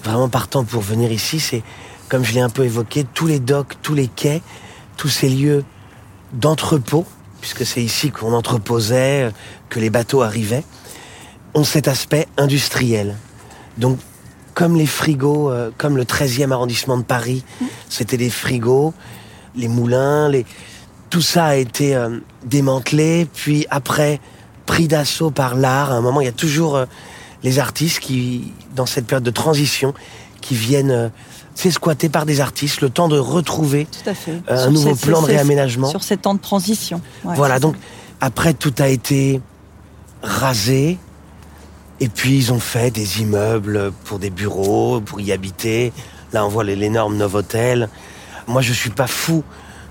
vraiment 0.05 0.29
partant 0.29 0.65
pour 0.65 0.83
venir 0.83 1.11
ici. 1.11 1.41
C'est, 1.41 1.63
comme 2.09 2.25
je 2.25 2.35
l'ai 2.35 2.41
un 2.41 2.51
peu 2.51 2.65
évoqué, 2.65 3.05
tous 3.15 3.27
les 3.27 3.41
docks, 3.41 3.75
tous 3.83 3.95
les 3.95 4.07
quais, 4.07 4.43
tous 4.97 5.09
ces 5.09 5.29
lieux 5.29 5.65
d'entrepôt, 6.33 7.05
puisque 7.45 7.67
c'est 7.67 7.83
ici 7.83 8.11
qu'on 8.11 8.33
entreposait, 8.33 9.31
que 9.69 9.79
les 9.79 9.91
bateaux 9.91 10.23
arrivaient, 10.23 10.65
ont 11.53 11.63
cet 11.63 11.89
aspect 11.89 12.27
industriel. 12.39 13.19
Donc 13.77 13.99
comme 14.55 14.77
les 14.77 14.87
frigos, 14.87 15.51
euh, 15.51 15.71
comme 15.77 15.99
le 15.99 16.05
13e 16.05 16.53
arrondissement 16.53 16.97
de 16.97 17.03
Paris, 17.03 17.45
c'était 17.91 18.17
des 18.17 18.31
frigos, 18.31 18.95
les 19.57 19.69
moulins, 19.69 20.31
les... 20.31 20.47
tout 21.11 21.21
ça 21.21 21.45
a 21.45 21.57
été 21.57 21.95
euh, 21.95 22.19
démantelé, 22.47 23.29
puis 23.31 23.67
après 23.69 24.21
pris 24.65 24.89
d'assaut 24.89 25.31
par 25.31 25.55
l'art. 25.55 25.93
À 25.93 25.97
un 25.97 26.01
moment, 26.01 26.23
il 26.23 26.25
y 26.25 26.29
a 26.29 26.33
toujours 26.33 26.77
euh, 26.77 26.87
les 27.43 27.59
artistes 27.59 27.99
qui, 28.01 28.55
dans 28.75 28.87
cette 28.87 29.07
période 29.07 29.23
de 29.23 29.31
transition, 29.31 29.93
qui 30.41 30.55
viennent 30.55 31.11
s'esquatter 31.55 32.09
par 32.09 32.27
des 32.27 32.41
artistes, 32.41 32.81
le 32.81 32.91
temps 32.91 33.09
de 33.09 33.19
retrouver 33.19 33.87
un 34.49 34.71
nouveau 34.71 34.95
plan 34.95 35.23
de 35.23 35.27
réaménagement. 35.27 35.89
Sur 35.89 36.03
ces 36.03 36.17
temps 36.17 36.35
de 36.35 36.41
transition. 36.41 37.01
voilà, 37.23 37.59
donc 37.59 37.77
après 38.21 38.55
tout 38.55 38.75
a 38.79 38.89
été 38.89 39.41
rasé. 40.23 40.99
Et 42.01 42.09
puis 42.09 42.37
ils 42.37 42.53
ont 42.53 42.59
fait 42.59 42.91
des 42.91 43.21
immeubles 43.23 43.93
pour 44.05 44.19
des 44.19 44.31
bureaux, 44.31 45.01
pour 45.01 45.21
y 45.21 45.31
habiter. 45.33 45.93
Là, 46.33 46.45
on 46.45 46.49
voit 46.49 46.65
l'énorme 46.65 47.17
Novotel. 47.17 47.89
Moi, 48.49 48.61
je 48.61 48.73
suis 48.73 48.91
pas 48.91 49.07
fou 49.07 49.45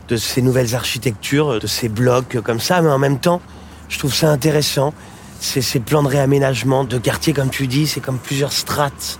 de 0.09 0.17
ces 0.17 0.41
nouvelles 0.41 0.75
architectures, 0.75 1.59
de 1.59 1.67
ces 1.67 1.87
blocs 1.87 2.41
comme 2.41 2.59
ça, 2.59 2.81
mais 2.81 2.89
en 2.89 2.99
même 2.99 3.19
temps, 3.19 3.41
je 3.87 3.97
trouve 3.97 4.13
ça 4.13 4.29
intéressant. 4.29 4.93
C'est 5.39 5.61
ces 5.61 5.79
plans 5.79 6.03
de 6.03 6.09
réaménagement 6.09 6.83
de 6.83 6.97
quartier, 6.97 7.33
comme 7.33 7.49
tu 7.49 7.67
dis, 7.67 7.87
c'est 7.87 8.01
comme 8.01 8.17
plusieurs 8.17 8.51
strates. 8.51 9.19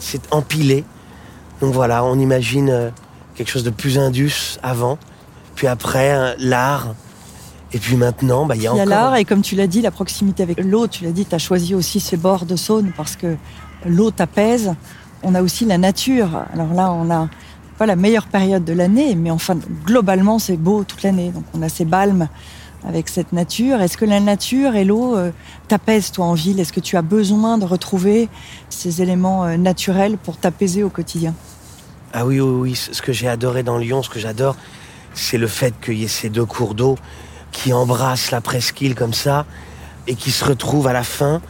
C'est 0.00 0.32
empilé. 0.32 0.84
Donc 1.60 1.72
voilà, 1.72 2.04
on 2.04 2.18
imagine 2.18 2.70
euh, 2.70 2.90
quelque 3.34 3.50
chose 3.50 3.64
de 3.64 3.70
plus 3.70 3.98
indus 3.98 4.58
avant, 4.62 4.98
puis 5.54 5.66
après, 5.66 6.36
l'art. 6.38 6.94
Et 7.72 7.78
puis 7.78 7.96
maintenant, 7.96 8.46
bah, 8.46 8.54
il 8.54 8.62
y 8.62 8.66
a 8.66 8.72
encore... 8.72 8.84
Il 8.84 8.88
y 8.88 8.92
a 8.92 8.96
l'art, 8.96 9.16
et 9.16 9.24
comme 9.24 9.42
tu 9.42 9.56
l'as 9.56 9.66
dit, 9.66 9.82
la 9.82 9.90
proximité 9.90 10.42
avec 10.42 10.62
l'eau, 10.62 10.86
tu 10.86 11.04
l'as 11.04 11.10
dit, 11.10 11.26
tu 11.26 11.34
as 11.34 11.38
choisi 11.38 11.74
aussi 11.74 11.98
ces 11.98 12.16
bords 12.16 12.46
de 12.46 12.54
Saône 12.54 12.92
parce 12.96 13.16
que 13.16 13.36
l'eau 13.84 14.10
t'apaise. 14.10 14.74
On 15.22 15.34
a 15.34 15.42
aussi 15.42 15.64
la 15.64 15.78
nature. 15.78 16.44
Alors 16.52 16.72
là, 16.72 16.92
on 16.92 17.10
a 17.10 17.28
pas 17.78 17.86
la 17.86 17.96
meilleure 17.96 18.26
période 18.28 18.64
de 18.64 18.72
l'année, 18.72 19.14
mais 19.16 19.30
enfin, 19.30 19.56
globalement, 19.84 20.38
c'est 20.38 20.56
beau 20.56 20.84
toute 20.84 21.02
l'année. 21.02 21.30
Donc 21.30 21.44
on 21.54 21.62
a 21.62 21.68
ces 21.68 21.84
balmes 21.84 22.28
avec 22.86 23.08
cette 23.08 23.32
nature. 23.32 23.80
Est-ce 23.80 23.96
que 23.96 24.04
la 24.04 24.20
nature 24.20 24.76
et 24.76 24.84
l'eau 24.84 25.16
euh, 25.16 25.30
t'apaisent, 25.68 26.12
toi, 26.12 26.26
en 26.26 26.34
ville? 26.34 26.60
Est-ce 26.60 26.72
que 26.72 26.80
tu 26.80 26.96
as 26.96 27.02
besoin 27.02 27.58
de 27.58 27.64
retrouver 27.64 28.28
ces 28.68 29.02
éléments 29.02 29.44
euh, 29.44 29.56
naturels 29.56 30.18
pour 30.18 30.36
t'apaiser 30.36 30.82
au 30.82 30.90
quotidien? 30.90 31.34
Ah 32.12 32.26
oui, 32.26 32.40
oui, 32.40 32.60
oui. 32.60 32.74
Ce 32.74 33.02
que 33.02 33.12
j'ai 33.12 33.28
adoré 33.28 33.62
dans 33.62 33.78
Lyon, 33.78 34.02
ce 34.02 34.10
que 34.10 34.20
j'adore, 34.20 34.56
c'est 35.14 35.38
le 35.38 35.46
fait 35.46 35.74
qu'il 35.80 35.98
y 35.98 36.04
ait 36.04 36.08
ces 36.08 36.28
deux 36.28 36.44
cours 36.44 36.74
d'eau 36.74 36.96
qui 37.52 37.72
embrassent 37.72 38.30
la 38.30 38.40
presqu'île 38.40 38.94
comme 38.94 39.14
ça 39.14 39.46
et 40.06 40.14
qui 40.14 40.30
se 40.30 40.44
retrouvent 40.44 40.86
à 40.86 40.92
la 40.92 41.04
fin. 41.04 41.40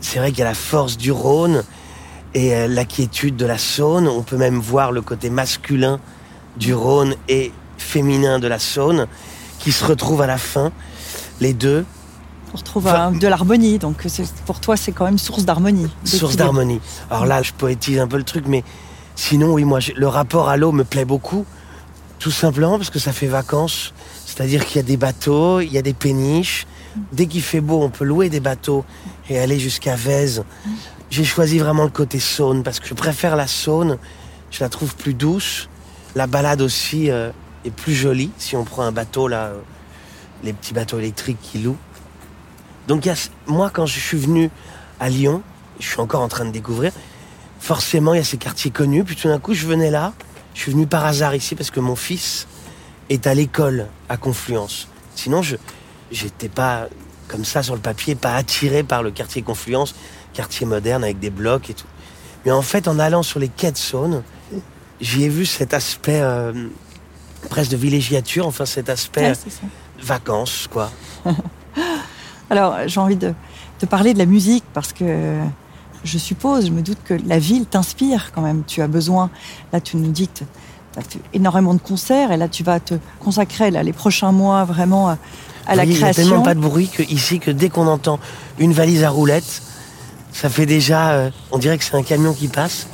C'est 0.00 0.18
vrai 0.18 0.30
qu'il 0.30 0.40
y 0.40 0.42
a 0.42 0.46
la 0.46 0.54
force 0.54 0.96
du 0.96 1.12
Rhône 1.12 1.62
et 2.34 2.54
euh, 2.54 2.66
la 2.66 2.84
quiétude 2.84 3.36
de 3.36 3.46
la 3.46 3.58
Saône. 3.58 4.08
On 4.08 4.22
peut 4.22 4.36
même 4.36 4.58
voir 4.58 4.90
le 4.90 5.02
côté 5.02 5.30
masculin 5.30 6.00
du 6.56 6.74
Rhône 6.74 7.14
et 7.28 7.52
féminin 7.78 8.38
de 8.38 8.48
la 8.48 8.58
Saône 8.58 9.06
qui 9.62 9.72
se 9.72 9.84
retrouvent 9.84 10.22
à 10.22 10.26
la 10.26 10.38
fin, 10.38 10.72
les 11.40 11.54
deux. 11.54 11.84
On 12.54 12.56
retrouve 12.58 12.84
de 12.84 13.26
l'harmonie, 13.28 13.78
donc 13.78 14.06
pour 14.44 14.60
toi 14.60 14.76
c'est 14.76 14.92
quand 14.92 15.06
même 15.06 15.18
source 15.18 15.44
d'harmonie. 15.44 15.88
Source 16.04 16.36
d'harmonie. 16.36 16.80
Alors 17.10 17.24
là, 17.24 17.42
je 17.42 17.52
poétise 17.52 17.98
un 17.98 18.06
peu 18.06 18.18
le 18.18 18.24
truc, 18.24 18.44
mais 18.46 18.62
sinon, 19.14 19.54
oui, 19.54 19.64
moi, 19.64 19.78
le 19.96 20.08
rapport 20.08 20.50
à 20.50 20.56
l'eau 20.58 20.72
me 20.72 20.84
plaît 20.84 21.06
beaucoup, 21.06 21.46
tout 22.18 22.30
simplement 22.30 22.76
parce 22.76 22.90
que 22.90 22.98
ça 22.98 23.12
fait 23.12 23.26
vacances. 23.26 23.94
C'est-à-dire 24.26 24.66
qu'il 24.66 24.76
y 24.76 24.78
a 24.80 24.86
des 24.86 24.96
bateaux, 24.96 25.60
il 25.60 25.72
y 25.72 25.78
a 25.78 25.82
des 25.82 25.94
péniches. 25.94 26.66
Dès 27.12 27.26
qu'il 27.26 27.42
fait 27.42 27.60
beau, 27.60 27.82
on 27.82 27.88
peut 27.88 28.04
louer 28.04 28.28
des 28.28 28.40
bateaux 28.40 28.84
et 29.30 29.38
aller 29.38 29.58
jusqu'à 29.58 29.96
Vèze. 29.96 30.44
J'ai 31.10 31.24
choisi 31.24 31.58
vraiment 31.58 31.84
le 31.84 31.90
côté 31.90 32.18
Saône 32.20 32.62
parce 32.62 32.80
que 32.80 32.86
je 32.88 32.94
préfère 32.94 33.34
la 33.36 33.46
Saône. 33.46 33.98
Je 34.50 34.60
la 34.60 34.68
trouve 34.68 34.94
plus 34.94 35.14
douce. 35.14 35.68
La 36.14 36.26
balade 36.26 36.60
aussi, 36.60 37.10
euh, 37.10 37.30
est 37.64 37.70
plus 37.70 37.94
jolie 37.94 38.30
si 38.38 38.56
on 38.56 38.64
prend 38.64 38.82
un 38.82 38.92
bateau 38.92 39.28
là, 39.28 39.46
euh, 39.46 39.60
les 40.42 40.52
petits 40.52 40.74
bateaux 40.74 40.98
électriques 40.98 41.38
qui 41.40 41.58
louent. 41.58 41.78
Donc 42.88 43.08
moi 43.46 43.70
quand 43.70 43.86
je 43.86 43.98
suis 43.98 44.18
venu 44.18 44.50
à 45.00 45.08
Lyon, 45.08 45.42
je 45.78 45.86
suis 45.86 46.00
encore 46.00 46.22
en 46.22 46.28
train 46.28 46.44
de 46.44 46.50
découvrir, 46.50 46.92
forcément 47.60 48.14
il 48.14 48.18
y 48.18 48.20
a 48.20 48.24
ces 48.24 48.38
quartiers 48.38 48.70
connus, 48.70 49.04
puis 49.04 49.16
tout 49.16 49.28
d'un 49.28 49.38
coup 49.38 49.54
je 49.54 49.66
venais 49.66 49.90
là, 49.90 50.12
je 50.54 50.60
suis 50.60 50.72
venu 50.72 50.86
par 50.86 51.04
hasard 51.04 51.34
ici 51.34 51.54
parce 51.54 51.70
que 51.70 51.80
mon 51.80 51.96
fils 51.96 52.46
est 53.08 53.26
à 53.26 53.34
l'école 53.34 53.86
à 54.08 54.16
Confluence. 54.16 54.88
Sinon 55.14 55.42
je 55.42 55.56
j'étais 56.10 56.48
pas 56.48 56.88
comme 57.28 57.44
ça 57.44 57.62
sur 57.62 57.74
le 57.74 57.80
papier, 57.80 58.14
pas 58.14 58.34
attiré 58.34 58.82
par 58.82 59.02
le 59.02 59.10
quartier 59.10 59.42
Confluence, 59.42 59.94
quartier 60.34 60.66
moderne 60.66 61.04
avec 61.04 61.18
des 61.18 61.30
blocs 61.30 61.70
et 61.70 61.74
tout. 61.74 61.86
Mais 62.44 62.50
en 62.50 62.62
fait 62.62 62.88
en 62.88 62.98
allant 62.98 63.22
sur 63.22 63.38
les 63.38 63.48
quais 63.48 63.72
de 63.72 63.78
Saône, 63.78 64.22
j'y 65.00 65.24
ai 65.24 65.28
vu 65.28 65.46
cet 65.46 65.72
aspect 65.72 66.20
euh, 66.20 66.68
presque 67.48 67.70
de 67.70 67.76
villégiature, 67.76 68.46
enfin 68.46 68.66
cet 68.66 68.88
aspect 68.88 69.32
vacances, 70.02 70.68
quoi. 70.70 70.90
Alors, 72.50 72.76
j'ai 72.86 73.00
envie 73.00 73.16
de 73.16 73.34
te 73.78 73.86
parler 73.86 74.14
de 74.14 74.18
la 74.18 74.26
musique 74.26 74.64
parce 74.74 74.92
que 74.92 75.38
je 76.04 76.18
suppose, 76.18 76.66
je 76.66 76.70
me 76.72 76.82
doute 76.82 76.98
que 77.04 77.14
la 77.26 77.38
ville 77.38 77.66
t'inspire 77.66 78.32
quand 78.32 78.42
même. 78.42 78.64
Tu 78.66 78.82
as 78.82 78.88
besoin, 78.88 79.30
là 79.72 79.80
tu 79.80 79.96
nous 79.96 80.10
dis 80.10 80.28
que 80.28 80.38
tu 80.38 80.44
as 80.98 81.02
fait 81.02 81.20
énormément 81.32 81.74
de 81.74 81.80
concerts 81.80 82.32
et 82.32 82.36
là 82.36 82.48
tu 82.48 82.62
vas 82.62 82.80
te 82.80 82.94
consacrer 83.20 83.70
là, 83.70 83.82
les 83.82 83.92
prochains 83.92 84.32
mois 84.32 84.64
vraiment 84.64 85.10
à, 85.10 85.18
la 85.68 85.86
création. 85.86 85.94
Il 85.94 85.98
n'y 85.98 86.04
a 86.04 86.14
tellement 86.14 86.42
pas 86.42 86.54
de 86.54 86.60
bruit 86.60 86.88
que, 86.88 87.02
ici 87.02 87.38
que 87.38 87.50
dès 87.50 87.68
qu'on 87.68 87.86
entend 87.86 88.18
une 88.58 88.72
valise 88.72 89.04
à 89.04 89.10
roulettes, 89.10 89.62
ça 90.32 90.48
fait 90.48 90.66
déjà, 90.66 91.12
euh, 91.12 91.30
on 91.50 91.58
dirait 91.58 91.78
que 91.78 91.84
c'est 91.84 91.94
un 91.94 92.02
camion 92.02 92.32
qui 92.32 92.48
passe. 92.48 92.86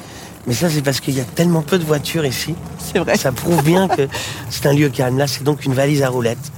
Mais 0.49 0.55
ça, 0.55 0.71
c'est 0.71 0.81
parce 0.81 1.00
qu'il 1.00 1.14
y 1.14 1.21
a 1.21 1.25
tellement 1.25 1.61
peu 1.61 1.78
de 1.78 1.85
voitures 1.85 2.25
ici. 2.25 2.55
C'est 2.78 2.99
vrai. 2.99 3.19
Ça 3.19 3.33
prouve 3.33 3.62
bien 3.62 3.87
que 3.87 4.09
c'est 4.49 4.64
un 4.64 4.73
lieu 4.73 4.88
calme. 4.88 5.19
Là, 5.19 5.26
c'est 5.26 5.45
donc 5.45 5.67
une 5.67 5.75
valise 5.75 6.02
à 6.02 6.09
roulettes 6.09 6.50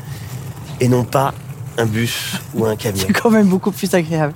et 0.79 0.87
non 0.87 1.03
pas 1.03 1.35
un 1.77 1.87
bus 1.87 2.37
ou 2.55 2.65
un 2.67 2.77
camion. 2.77 3.03
C'est 3.07 3.13
quand 3.13 3.31
même 3.31 3.49
beaucoup 3.49 3.73
plus 3.73 3.93
agréable. 3.93 4.33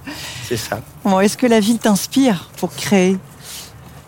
C'est 0.48 0.56
ça. 0.56 0.80
Bon, 1.04 1.20
Est-ce 1.20 1.36
que 1.36 1.46
la 1.46 1.60
ville 1.60 1.78
t'inspire 1.78 2.50
pour 2.56 2.74
créer? 2.74 3.16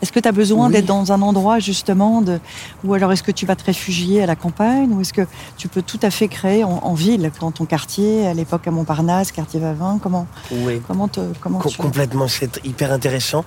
Est-ce 0.03 0.11
que 0.11 0.19
tu 0.19 0.29
as 0.29 0.33
besoin 0.33 0.69
d'être 0.69 0.87
dans 0.87 1.12
un 1.12 1.23
endroit 1.23 1.61
justement 1.61 2.23
de... 2.23 2.41
Ou 2.83 2.95
alors 2.95 3.12
est-ce 3.12 3.23
que 3.23 3.31
tu 3.31 3.47
vas 3.47 3.55
te 3.55 3.65
réfugier 3.65 4.23
à 4.23 4.26
la 4.26 4.37
campagne 4.37 4.93
Ou 4.93 5.00
est-ce 5.00 5.12
que 5.12 5.26
tu 5.57 5.69
peux 5.69 5.83
tout 5.83 6.00
à 6.03 6.11
fait 6.11 6.29
créer 6.29 6.65
en, 6.65 6.95
ville, 6.95 7.31
dans 7.41 7.53
ton 7.53 7.67
quartier, 7.67 8.26
à 8.26 8.35
l'époque 8.35 8.67
à 8.67 8.73
Montparnasse, 8.73 9.31
quartier 9.31 9.61
Vavin? 9.61 9.99
Comment, 10.03 10.26
oui. 10.50 10.83
comment, 10.88 11.07
te, 11.07 11.21
comment 11.41 11.61
Complètement, 11.61 12.26
c'est 12.26 12.61
hyper 12.65 12.93
intéressant. 12.93 13.45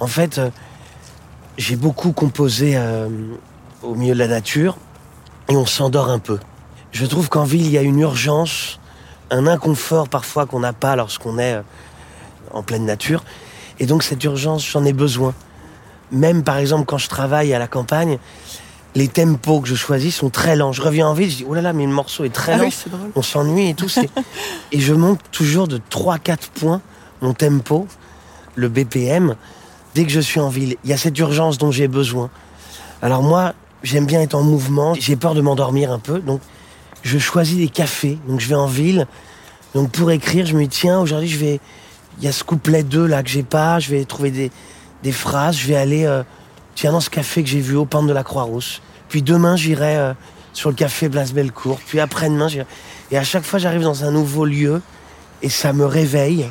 En 0.00 0.06
fait, 0.06 0.38
euh, 0.38 0.50
j'ai 1.56 1.76
beaucoup 1.76 2.12
composé 2.12 2.76
euh, 2.76 3.08
au 3.82 3.94
milieu 3.94 4.14
de 4.14 4.18
la 4.18 4.28
nature 4.28 4.76
et 5.48 5.56
on 5.56 5.66
s'endort 5.66 6.10
un 6.10 6.18
peu. 6.18 6.38
Je 6.92 7.06
trouve 7.06 7.28
qu'en 7.28 7.44
ville, 7.44 7.64
il 7.64 7.70
y 7.70 7.78
a 7.78 7.82
une 7.82 8.00
urgence, 8.00 8.80
un 9.30 9.46
inconfort 9.46 10.08
parfois 10.08 10.46
qu'on 10.46 10.60
n'a 10.60 10.72
pas 10.72 10.96
lorsqu'on 10.96 11.38
est 11.38 11.54
euh, 11.54 11.62
en 12.52 12.62
pleine 12.62 12.84
nature. 12.84 13.24
Et 13.78 13.86
donc 13.86 14.02
cette 14.02 14.22
urgence, 14.24 14.66
j'en 14.66 14.84
ai 14.84 14.92
besoin. 14.92 15.34
Même 16.12 16.42
par 16.42 16.58
exemple 16.58 16.84
quand 16.86 16.98
je 16.98 17.08
travaille 17.08 17.52
à 17.52 17.58
la 17.58 17.66
campagne, 17.66 18.18
les 18.94 19.08
tempos 19.08 19.60
que 19.60 19.68
je 19.68 19.74
choisis 19.74 20.14
sont 20.14 20.30
très 20.30 20.56
lents. 20.56 20.72
Je 20.72 20.80
reviens 20.80 21.08
en 21.08 21.12
ville, 21.12 21.30
je 21.30 21.36
dis, 21.36 21.46
oh 21.46 21.54
là 21.54 21.60
là, 21.60 21.72
mais 21.72 21.84
le 21.84 21.92
morceau 21.92 22.24
est 22.24 22.32
très 22.32 22.52
ah 22.52 22.58
lent. 22.58 22.70
on 23.14 23.22
s'ennuie 23.22 23.70
et 23.70 23.74
tout. 23.74 23.88
et 24.72 24.80
je 24.80 24.94
monte 24.94 25.20
toujours 25.32 25.68
de 25.68 25.78
3-4 25.90 26.36
points 26.54 26.80
mon 27.22 27.34
tempo, 27.34 27.86
le 28.54 28.68
BPM, 28.68 29.36
dès 29.96 30.04
que 30.04 30.10
je 30.10 30.20
suis 30.20 30.40
en 30.40 30.50
ville. 30.50 30.76
Il 30.84 30.90
y 30.90 30.92
a 30.92 30.98
cette 30.98 31.18
urgence 31.18 31.56
dont 31.56 31.70
j'ai 31.70 31.88
besoin. 31.88 32.28
Alors 33.00 33.22
moi, 33.22 33.54
j'aime 33.82 34.04
bien 34.04 34.20
être 34.20 34.34
en 34.34 34.42
mouvement. 34.42 34.94
J'ai 34.94 35.16
peur 35.16 35.34
de 35.34 35.40
m'endormir 35.40 35.90
un 35.90 35.98
peu, 35.98 36.20
donc 36.20 36.42
je 37.02 37.18
choisis 37.18 37.56
des 37.56 37.68
cafés. 37.68 38.18
Donc 38.28 38.40
je 38.40 38.46
vais 38.46 38.54
en 38.54 38.66
ville. 38.66 39.06
Donc 39.74 39.90
pour 39.90 40.10
écrire, 40.10 40.44
je 40.44 40.54
me 40.54 40.62
dis 40.62 40.68
tiens, 40.68 41.00
aujourd'hui 41.00 41.28
je 41.28 41.38
vais. 41.38 41.60
Il 42.18 42.24
y 42.24 42.28
a 42.28 42.32
ce 42.32 42.44
couplet 42.44 42.82
2 42.82 43.06
là 43.06 43.22
que 43.22 43.30
j'ai 43.30 43.42
pas. 43.42 43.78
Je 43.78 43.90
vais 43.90 44.04
trouver 44.04 44.50
des, 45.02 45.12
phrases. 45.12 45.56
Je 45.56 45.66
vais 45.66 45.76
aller 45.76 46.04
euh, 46.04 46.22
tiens 46.74 46.92
dans 46.92 47.00
ce 47.00 47.08
café 47.08 47.42
que 47.42 47.48
j'ai 47.48 47.60
vu 47.60 47.74
au 47.74 47.86
pente 47.86 48.06
de 48.06 48.12
la 48.12 48.22
Croix-Rousse. 48.22 48.82
Puis 49.08 49.22
demain 49.22 49.56
j'irai 49.56 49.96
euh, 49.96 50.12
sur 50.52 50.68
le 50.68 50.76
café 50.76 51.08
Blas 51.08 51.32
Bellecour. 51.32 51.78
Puis 51.86 52.00
après-demain 52.00 52.48
j'irai. 52.48 52.66
Et 53.10 53.16
à 53.16 53.24
chaque 53.24 53.44
fois 53.44 53.58
j'arrive 53.58 53.82
dans 53.82 54.04
un 54.04 54.10
nouveau 54.10 54.44
lieu 54.44 54.82
et 55.40 55.48
ça 55.48 55.72
me 55.72 55.86
réveille. 55.86 56.50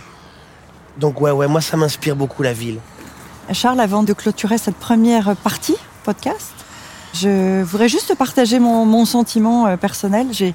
Donc 0.98 1.22
ouais 1.22 1.32
ouais 1.32 1.48
moi 1.48 1.62
ça 1.62 1.78
m'inspire 1.78 2.16
beaucoup 2.16 2.42
la 2.42 2.54
ville. 2.54 2.80
Charles, 3.54 3.80
avant 3.80 4.02
de 4.04 4.12
clôturer 4.12 4.58
cette 4.58 4.76
première 4.76 5.36
partie 5.36 5.76
podcast, 6.04 6.54
je 7.14 7.62
voudrais 7.62 7.88
juste 7.88 8.16
partager 8.16 8.60
mon, 8.60 9.06
sentiment 9.06 9.68
euh, 9.68 9.78
personnel. 9.78 10.28
J'ai 10.32 10.50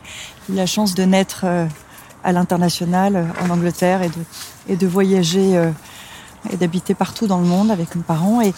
eu 0.49 0.55
la 0.55 0.67
chance 0.67 0.95
de 0.95 1.05
naître 1.05 1.43
euh, 1.45 1.67
à 2.25 2.33
l'international 2.33 3.17
euh, 3.17 3.25
en 3.45 3.51
Angleterre 3.51 4.03
et 4.03 4.09
de, 4.09 4.19
et 4.69 4.77
de 4.77 4.87
voyager 4.89 5.71
et 6.51 6.57
d'habiter 6.57 6.95
partout 6.95 7.27
dans 7.27 7.39
le 7.39 7.47
monde 7.47 7.71
avec 7.71 7.95
mes 7.95 8.03
parents. 8.03 8.43
Et 8.43 8.53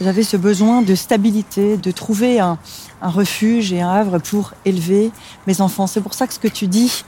j'avais 0.00 0.24
ce 0.24 0.36
besoin 0.36 0.82
de 0.82 0.94
stabilité, 0.96 1.76
de 1.76 1.90
trouver 1.92 2.40
un, 2.40 2.58
refuge 3.00 3.72
et 3.72 3.80
un 3.80 3.90
havre 3.90 4.18
pour 4.18 4.52
élever 4.64 5.12
mes 5.46 5.60
enfants. 5.60 5.86
C'est 5.86 6.00
pour 6.00 6.14
ça 6.14 6.26
que 6.26 6.34
ce 6.34 6.40
que 6.40 6.48
tu 6.48 6.66
dis 6.66 7.04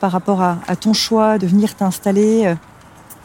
par 0.00 0.10
rapport 0.10 0.42
à, 0.42 0.58
à 0.66 0.76
ton 0.76 0.92
choix 0.92 1.38
de 1.38 1.46
venir 1.46 1.74
t'installer 1.76 2.54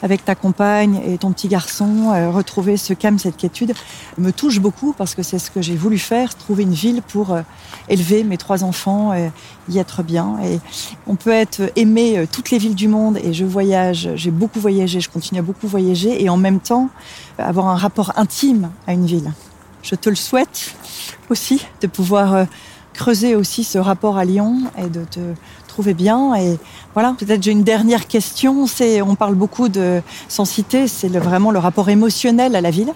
avec 0.01 0.25
ta 0.25 0.35
compagne 0.35 1.01
et 1.05 1.17
ton 1.17 1.31
petit 1.31 1.47
garçon, 1.47 2.11
euh, 2.13 2.29
retrouver 2.29 2.77
ce 2.77 2.93
calme, 2.93 3.17
cette 3.19 3.37
quiétude, 3.37 3.73
me 4.17 4.31
touche 4.31 4.59
beaucoup 4.59 4.93
parce 4.93 5.15
que 5.15 5.23
c'est 5.23 5.39
ce 5.39 5.49
que 5.49 5.61
j'ai 5.61 5.75
voulu 5.75 5.97
faire, 5.97 6.35
trouver 6.35 6.63
une 6.63 6.73
ville 6.73 7.01
pour 7.01 7.31
euh, 7.31 7.41
élever 7.89 8.23
mes 8.23 8.37
trois 8.37 8.63
enfants, 8.63 9.13
et 9.13 9.31
y 9.69 9.79
être 9.79 10.03
bien. 10.03 10.37
Et 10.43 10.59
on 11.07 11.15
peut 11.15 11.31
être 11.31 11.71
aimé 11.75 12.17
euh, 12.17 12.25
toutes 12.29 12.51
les 12.51 12.57
villes 12.57 12.75
du 12.75 12.87
monde 12.87 13.17
et 13.23 13.33
je 13.33 13.45
voyage, 13.45 14.09
j'ai 14.15 14.31
beaucoup 14.31 14.59
voyagé, 14.59 14.99
je 14.99 15.09
continue 15.09 15.39
à 15.39 15.43
beaucoup 15.43 15.67
voyager 15.67 16.23
et 16.23 16.29
en 16.29 16.37
même 16.37 16.59
temps 16.59 16.89
avoir 17.37 17.67
un 17.67 17.75
rapport 17.75 18.13
intime 18.17 18.71
à 18.87 18.93
une 18.93 19.05
ville. 19.05 19.31
Je 19.81 19.95
te 19.95 20.09
le 20.09 20.15
souhaite 20.15 20.75
aussi 21.29 21.65
de 21.81 21.87
pouvoir 21.87 22.47
creuser 22.93 23.35
aussi 23.35 23.63
ce 23.63 23.77
rapport 23.77 24.17
à 24.17 24.25
Lyon 24.25 24.61
et 24.77 24.89
de 24.89 25.03
te 25.03 25.19
bien. 25.83 26.35
Et 26.35 26.57
voilà, 26.93 27.15
peut-être 27.17 27.43
j'ai 27.43 27.51
une 27.51 27.63
dernière 27.63 28.07
question. 28.07 28.67
C'est, 28.67 29.01
on 29.01 29.15
parle 29.15 29.35
beaucoup 29.35 29.69
de 29.69 30.01
sensité, 30.27 30.87
c'est 30.87 31.09
vraiment 31.09 31.51
le 31.51 31.59
rapport 31.59 31.89
émotionnel 31.89 32.55
à 32.55 32.61
la 32.61 32.71
ville. 32.71 32.93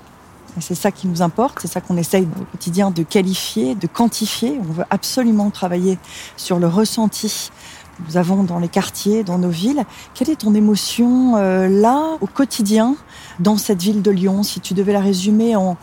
C'est 0.60 0.76
ça 0.76 0.92
qui 0.92 1.08
nous 1.08 1.22
importe, 1.22 1.60
c'est 1.62 1.72
ça 1.72 1.80
qu'on 1.80 1.96
essaye 1.96 2.24
au 2.24 2.44
quotidien 2.52 2.92
de 2.92 3.04
qualifier, 3.04 3.76
de 3.76 3.88
quantifier. 3.88 4.60
On 4.60 4.74
veut 4.74 4.86
absolument 4.90 5.52
travailler 5.52 5.98
sur 6.38 6.60
le 6.60 6.68
ressenti 6.68 7.52
que 7.98 8.10
nous 8.10 8.18
avons 8.18 8.44
dans 8.44 8.60
les 8.60 8.68
quartiers, 8.68 9.24
dans 9.24 9.38
nos 9.38 9.50
villes. 9.50 9.86
Quelle 10.16 10.30
est 10.30 10.38
ton 10.38 10.56
émotion 10.56 11.36
euh, 11.38 11.68
là, 11.70 12.18
au 12.20 12.28
quotidien, 12.28 12.96
dans 13.40 13.58
cette 13.58 13.82
ville 13.82 14.02
de 14.02 14.12
Lyon? 14.12 14.44
Si 14.44 14.60
tu 14.60 14.74
devais 14.74 14.94
la 14.94 15.02
résumer 15.02 15.56
en 15.56 15.78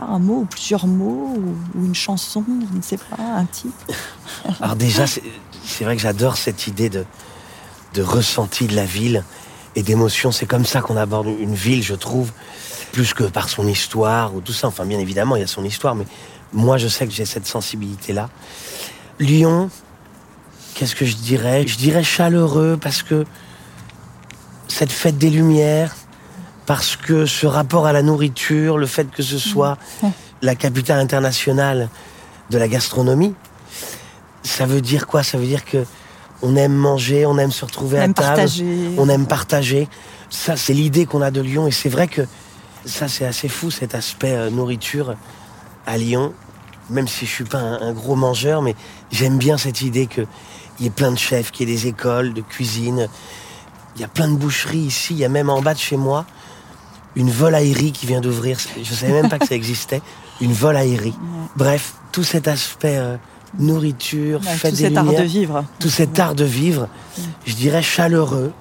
un 0.00 0.18
mot 0.18 0.40
ou 0.40 0.44
plusieurs 0.44 0.86
mots, 0.86 1.34
ou, 1.36 1.84
une 1.84 1.94
chanson, 1.94 2.44
je 2.48 2.76
ne 2.76 2.82
sais 2.82 2.96
pas, 2.96 3.22
un 3.22 3.44
titre 3.44 3.74
Alors 4.60 4.76
déjà, 4.76 5.06
c'est 5.06 5.22
vrai 5.80 5.96
que 5.96 6.02
j'adore 6.02 6.36
cette 6.36 6.66
idée 6.66 6.88
de, 6.88 7.04
de 7.94 8.02
ressenti 8.02 8.66
de 8.66 8.76
la 8.76 8.84
ville 8.84 9.24
et 9.76 9.82
d'émotion. 9.82 10.32
C'est 10.32 10.46
comme 10.46 10.64
ça 10.64 10.80
qu'on 10.80 10.96
aborde 10.96 11.26
une 11.26 11.54
ville, 11.54 11.82
je 11.82 11.94
trouve 11.94 12.32
plus 12.92 13.14
que 13.14 13.24
par 13.24 13.48
son 13.48 13.66
histoire 13.66 14.34
ou 14.34 14.40
tout 14.40 14.52
ça. 14.52 14.68
Enfin, 14.68 14.84
bien 14.84 14.98
évidemment, 14.98 15.36
il 15.36 15.40
y 15.40 15.44
a 15.44 15.48
son 15.48 15.64
histoire, 15.64 15.94
mais 15.94 16.04
moi, 16.52 16.76
je 16.76 16.88
sais 16.88 17.06
que 17.06 17.12
j'ai 17.12 17.24
cette 17.24 17.46
sensibilité-là. 17.46 18.28
Lyon, 19.18 19.70
qu'est-ce 20.74 20.94
que 20.94 21.06
je 21.06 21.16
dirais? 21.16 21.66
Je 21.66 21.76
dirais 21.76 22.04
chaleureux 22.04 22.78
parce 22.80 23.02
que 23.02 23.24
cette 24.68 24.92
fête 24.92 25.18
des 25.18 25.30
Lumières, 25.30 25.94
parce 26.66 26.96
que 26.96 27.26
ce 27.26 27.46
rapport 27.46 27.86
à 27.86 27.92
la 27.92 28.02
nourriture, 28.02 28.78
le 28.78 28.86
fait 28.86 29.10
que 29.10 29.22
ce 29.22 29.38
soit 29.38 29.78
mmh. 30.02 30.08
la 30.42 30.54
capitale 30.54 31.00
internationale 31.00 31.88
de 32.50 32.58
la 32.58 32.68
gastronomie, 32.68 33.34
ça 34.42 34.66
veut 34.66 34.80
dire 34.80 35.06
quoi? 35.06 35.22
Ça 35.22 35.38
veut 35.38 35.46
dire 35.46 35.64
que 35.64 35.84
on 36.42 36.56
aime 36.56 36.74
manger, 36.74 37.24
on 37.24 37.38
aime 37.38 37.52
se 37.52 37.64
retrouver 37.64 38.00
à 38.00 38.08
table, 38.08 38.50
on 38.98 39.08
aime 39.08 39.26
partager. 39.26 39.88
Ça, 40.28 40.56
c'est 40.56 40.72
l'idée 40.72 41.06
qu'on 41.06 41.22
a 41.22 41.30
de 41.30 41.40
Lyon, 41.40 41.68
et 41.68 41.70
c'est 41.70 41.88
vrai 41.88 42.08
que 42.08 42.22
ça, 42.84 43.06
c'est 43.06 43.24
assez 43.24 43.48
fou, 43.48 43.70
cet 43.70 43.94
aspect 43.94 44.32
euh, 44.32 44.50
nourriture 44.50 45.14
à 45.86 45.96
Lyon. 45.96 46.32
Même 46.90 47.06
si 47.06 47.26
je 47.26 47.30
suis 47.30 47.44
pas 47.44 47.58
un, 47.58 47.92
gros 47.92 48.16
mangeur, 48.16 48.60
mais 48.60 48.74
j'aime 49.12 49.38
bien 49.38 49.56
cette 49.56 49.82
idée 49.82 50.06
qu'il 50.06 50.26
y 50.80 50.86
ait 50.86 50.90
plein 50.90 51.12
de 51.12 51.18
chefs, 51.18 51.52
qu'il 51.52 51.68
y 51.68 51.72
ait 51.72 51.76
des 51.76 51.86
écoles 51.86 52.34
de 52.34 52.40
cuisine. 52.40 53.08
Il 53.94 54.02
y 54.02 54.04
a 54.04 54.08
plein 54.08 54.28
de 54.28 54.34
boucheries 54.34 54.78
ici. 54.78 55.14
Il 55.14 55.18
y 55.18 55.24
a 55.24 55.28
même 55.28 55.48
en 55.48 55.62
bas 55.62 55.74
de 55.74 55.78
chez 55.78 55.96
moi 55.96 56.26
une 57.14 57.30
volaillerie 57.30 57.92
qui 57.92 58.06
vient 58.06 58.20
d'ouvrir. 58.20 58.58
Je 58.82 58.94
savais 58.94 59.12
même 59.12 59.28
pas 59.28 59.38
que 59.38 59.46
ça 59.46 59.54
existait. 59.54 60.02
Une 60.40 60.52
volaillerie. 60.52 61.14
Bref, 61.56 61.94
tout 62.10 62.24
cet 62.24 62.48
aspect 62.48 62.96
euh, 62.96 63.16
nourriture, 63.58 64.42
fête 64.42 64.72
tout 64.72 64.76
cet 64.76 64.96
art 64.96 65.04
de 65.04 65.22
vivre. 65.22 65.64
Tout 65.78 65.90
cet 65.90 66.18
art 66.18 66.34
de 66.34 66.44
vivre, 66.44 66.88
je 67.44 67.54
dirais 67.54 67.82
chaleureux. 67.82 68.52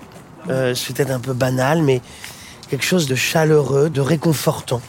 Euh, 0.50 0.74
c'est 0.75 0.95
peut-être 0.95 1.12
un 1.12 1.19
peu 1.19 1.33
banal, 1.33 1.81
mais 1.81 2.01
quelque 2.69 2.86
chose 2.86 3.07
de 3.07 3.15
chaleureux, 3.15 3.89
de 3.89 4.01
réconfortant. 4.01 4.81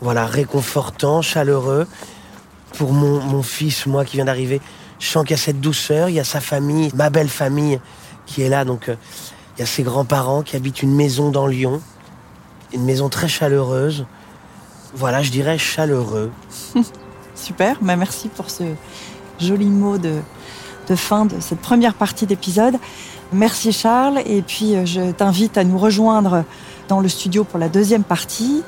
Voilà, 0.00 0.26
réconfortant, 0.26 1.22
chaleureux. 1.22 1.86
Pour 2.74 2.92
mon, 2.92 3.42
fils, 3.42 3.86
moi 3.86 4.04
qui 4.04 4.16
viens 4.16 4.26
d'arriver, 4.26 4.60
je 4.98 5.06
sens 5.06 5.24
qu'il 5.24 5.30
y 5.30 5.40
a 5.40 5.42
cette 5.42 5.60
douceur, 5.60 6.10
il 6.10 6.14
y 6.14 6.20
a 6.20 6.24
sa 6.24 6.40
famille, 6.40 6.90
ma 6.94 7.08
belle 7.08 7.30
famille 7.30 7.80
qui 8.26 8.42
est 8.42 8.50
là. 8.50 8.64
Donc, 8.66 8.88
euh, 8.88 8.96
il 9.56 9.60
y 9.60 9.62
a 9.62 9.66
ses 9.66 9.82
grands-parents 9.82 10.42
qui 10.42 10.56
habitent 10.56 10.82
une 10.82 10.94
maison 10.94 11.30
dans 11.30 11.46
Lyon, 11.46 11.80
une 12.74 12.84
maison 12.84 13.08
très 13.08 13.28
chaleureuse. 13.28 14.04
Voilà, 14.94 15.22
je 15.22 15.30
dirais 15.30 15.58
chaleureux. 15.58 16.30
Super, 17.36 17.76
bah, 17.82 17.96
merci 17.96 18.28
pour 18.28 18.50
ce 18.50 18.64
joli 19.38 19.66
mot 19.66 19.98
de, 19.98 20.20
fin 20.94 21.26
de 21.26 21.38
cette 21.40 21.60
première 21.60 21.94
partie 21.94 22.26
d'épisode. 22.26 22.76
Merci 23.32 23.72
Charles, 23.72 24.22
et 24.24 24.40
puis 24.40 24.74
euh, 24.74 24.86
je 24.86 25.12
t'invite 25.12 25.58
à 25.58 25.64
nous 25.64 25.78
rejoindre 25.78 26.44
dans 26.88 27.00
le 27.00 27.08
studio 27.08 27.44
pour 27.44 27.58
la 27.58 27.68
deuxième 27.68 28.04
partie. 28.04 28.62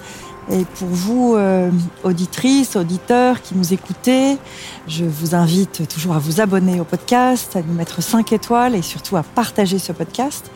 Et 0.50 0.64
pour 0.64 0.88
vous, 0.88 1.35
euh, 1.37 1.70
auditrices, 2.04 2.76
auditeurs 2.76 3.42
qui 3.42 3.54
nous 3.54 3.72
écoutez, 3.74 4.38
je 4.87 5.04
vous 5.04 5.35
invite 5.35 5.87
toujours 5.88 6.14
à 6.14 6.18
vous 6.18 6.40
abonner 6.40 6.81
au 6.81 6.85
podcast, 6.85 7.57
à 7.57 7.62
nous 7.62 7.74
mettre 7.74 8.02
5 8.02 8.33
étoiles 8.33 8.74
et 8.74 8.83
surtout 8.83 9.16
à 9.16 9.22
partager 9.22 9.78
ce 9.78 9.92
podcast. 9.92 10.50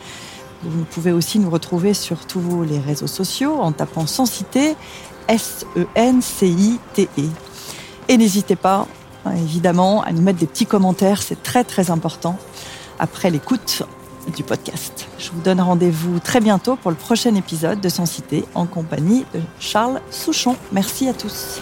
Vous 0.62 0.84
pouvez 0.84 1.12
aussi 1.12 1.38
nous 1.38 1.50
retrouver 1.50 1.92
sur 1.92 2.24
tous 2.26 2.62
les 2.62 2.78
réseaux 2.78 3.06
sociaux 3.06 3.60
en 3.60 3.72
tapant 3.72 4.06
Sensité, 4.06 4.76
S-E-N-C-I-T-E. 5.28 6.02
Et 8.08 8.16
n'hésitez 8.16 8.56
pas, 8.56 8.86
évidemment, 9.26 10.02
à 10.02 10.12
nous 10.12 10.22
mettre 10.22 10.38
des 10.38 10.46
petits 10.46 10.66
commentaires, 10.66 11.22
c'est 11.22 11.42
très 11.42 11.64
très 11.64 11.90
important 11.90 12.36
après 12.98 13.30
l'écoute 13.30 13.82
du 14.36 14.42
podcast. 14.42 15.08
Je 15.18 15.30
vous 15.30 15.40
donne 15.40 15.60
rendez-vous 15.60 16.20
très 16.20 16.40
bientôt 16.40 16.76
pour 16.76 16.90
le 16.90 16.96
prochain 16.96 17.34
épisode 17.34 17.80
de 17.80 17.88
Sensité 17.88 18.44
en 18.54 18.66
compagnie 18.66 19.24
de 19.34 19.40
Charles 19.58 20.00
Souchon. 20.10 20.56
Merci 20.72 21.08
à 21.08 21.14
tous. 21.14 21.60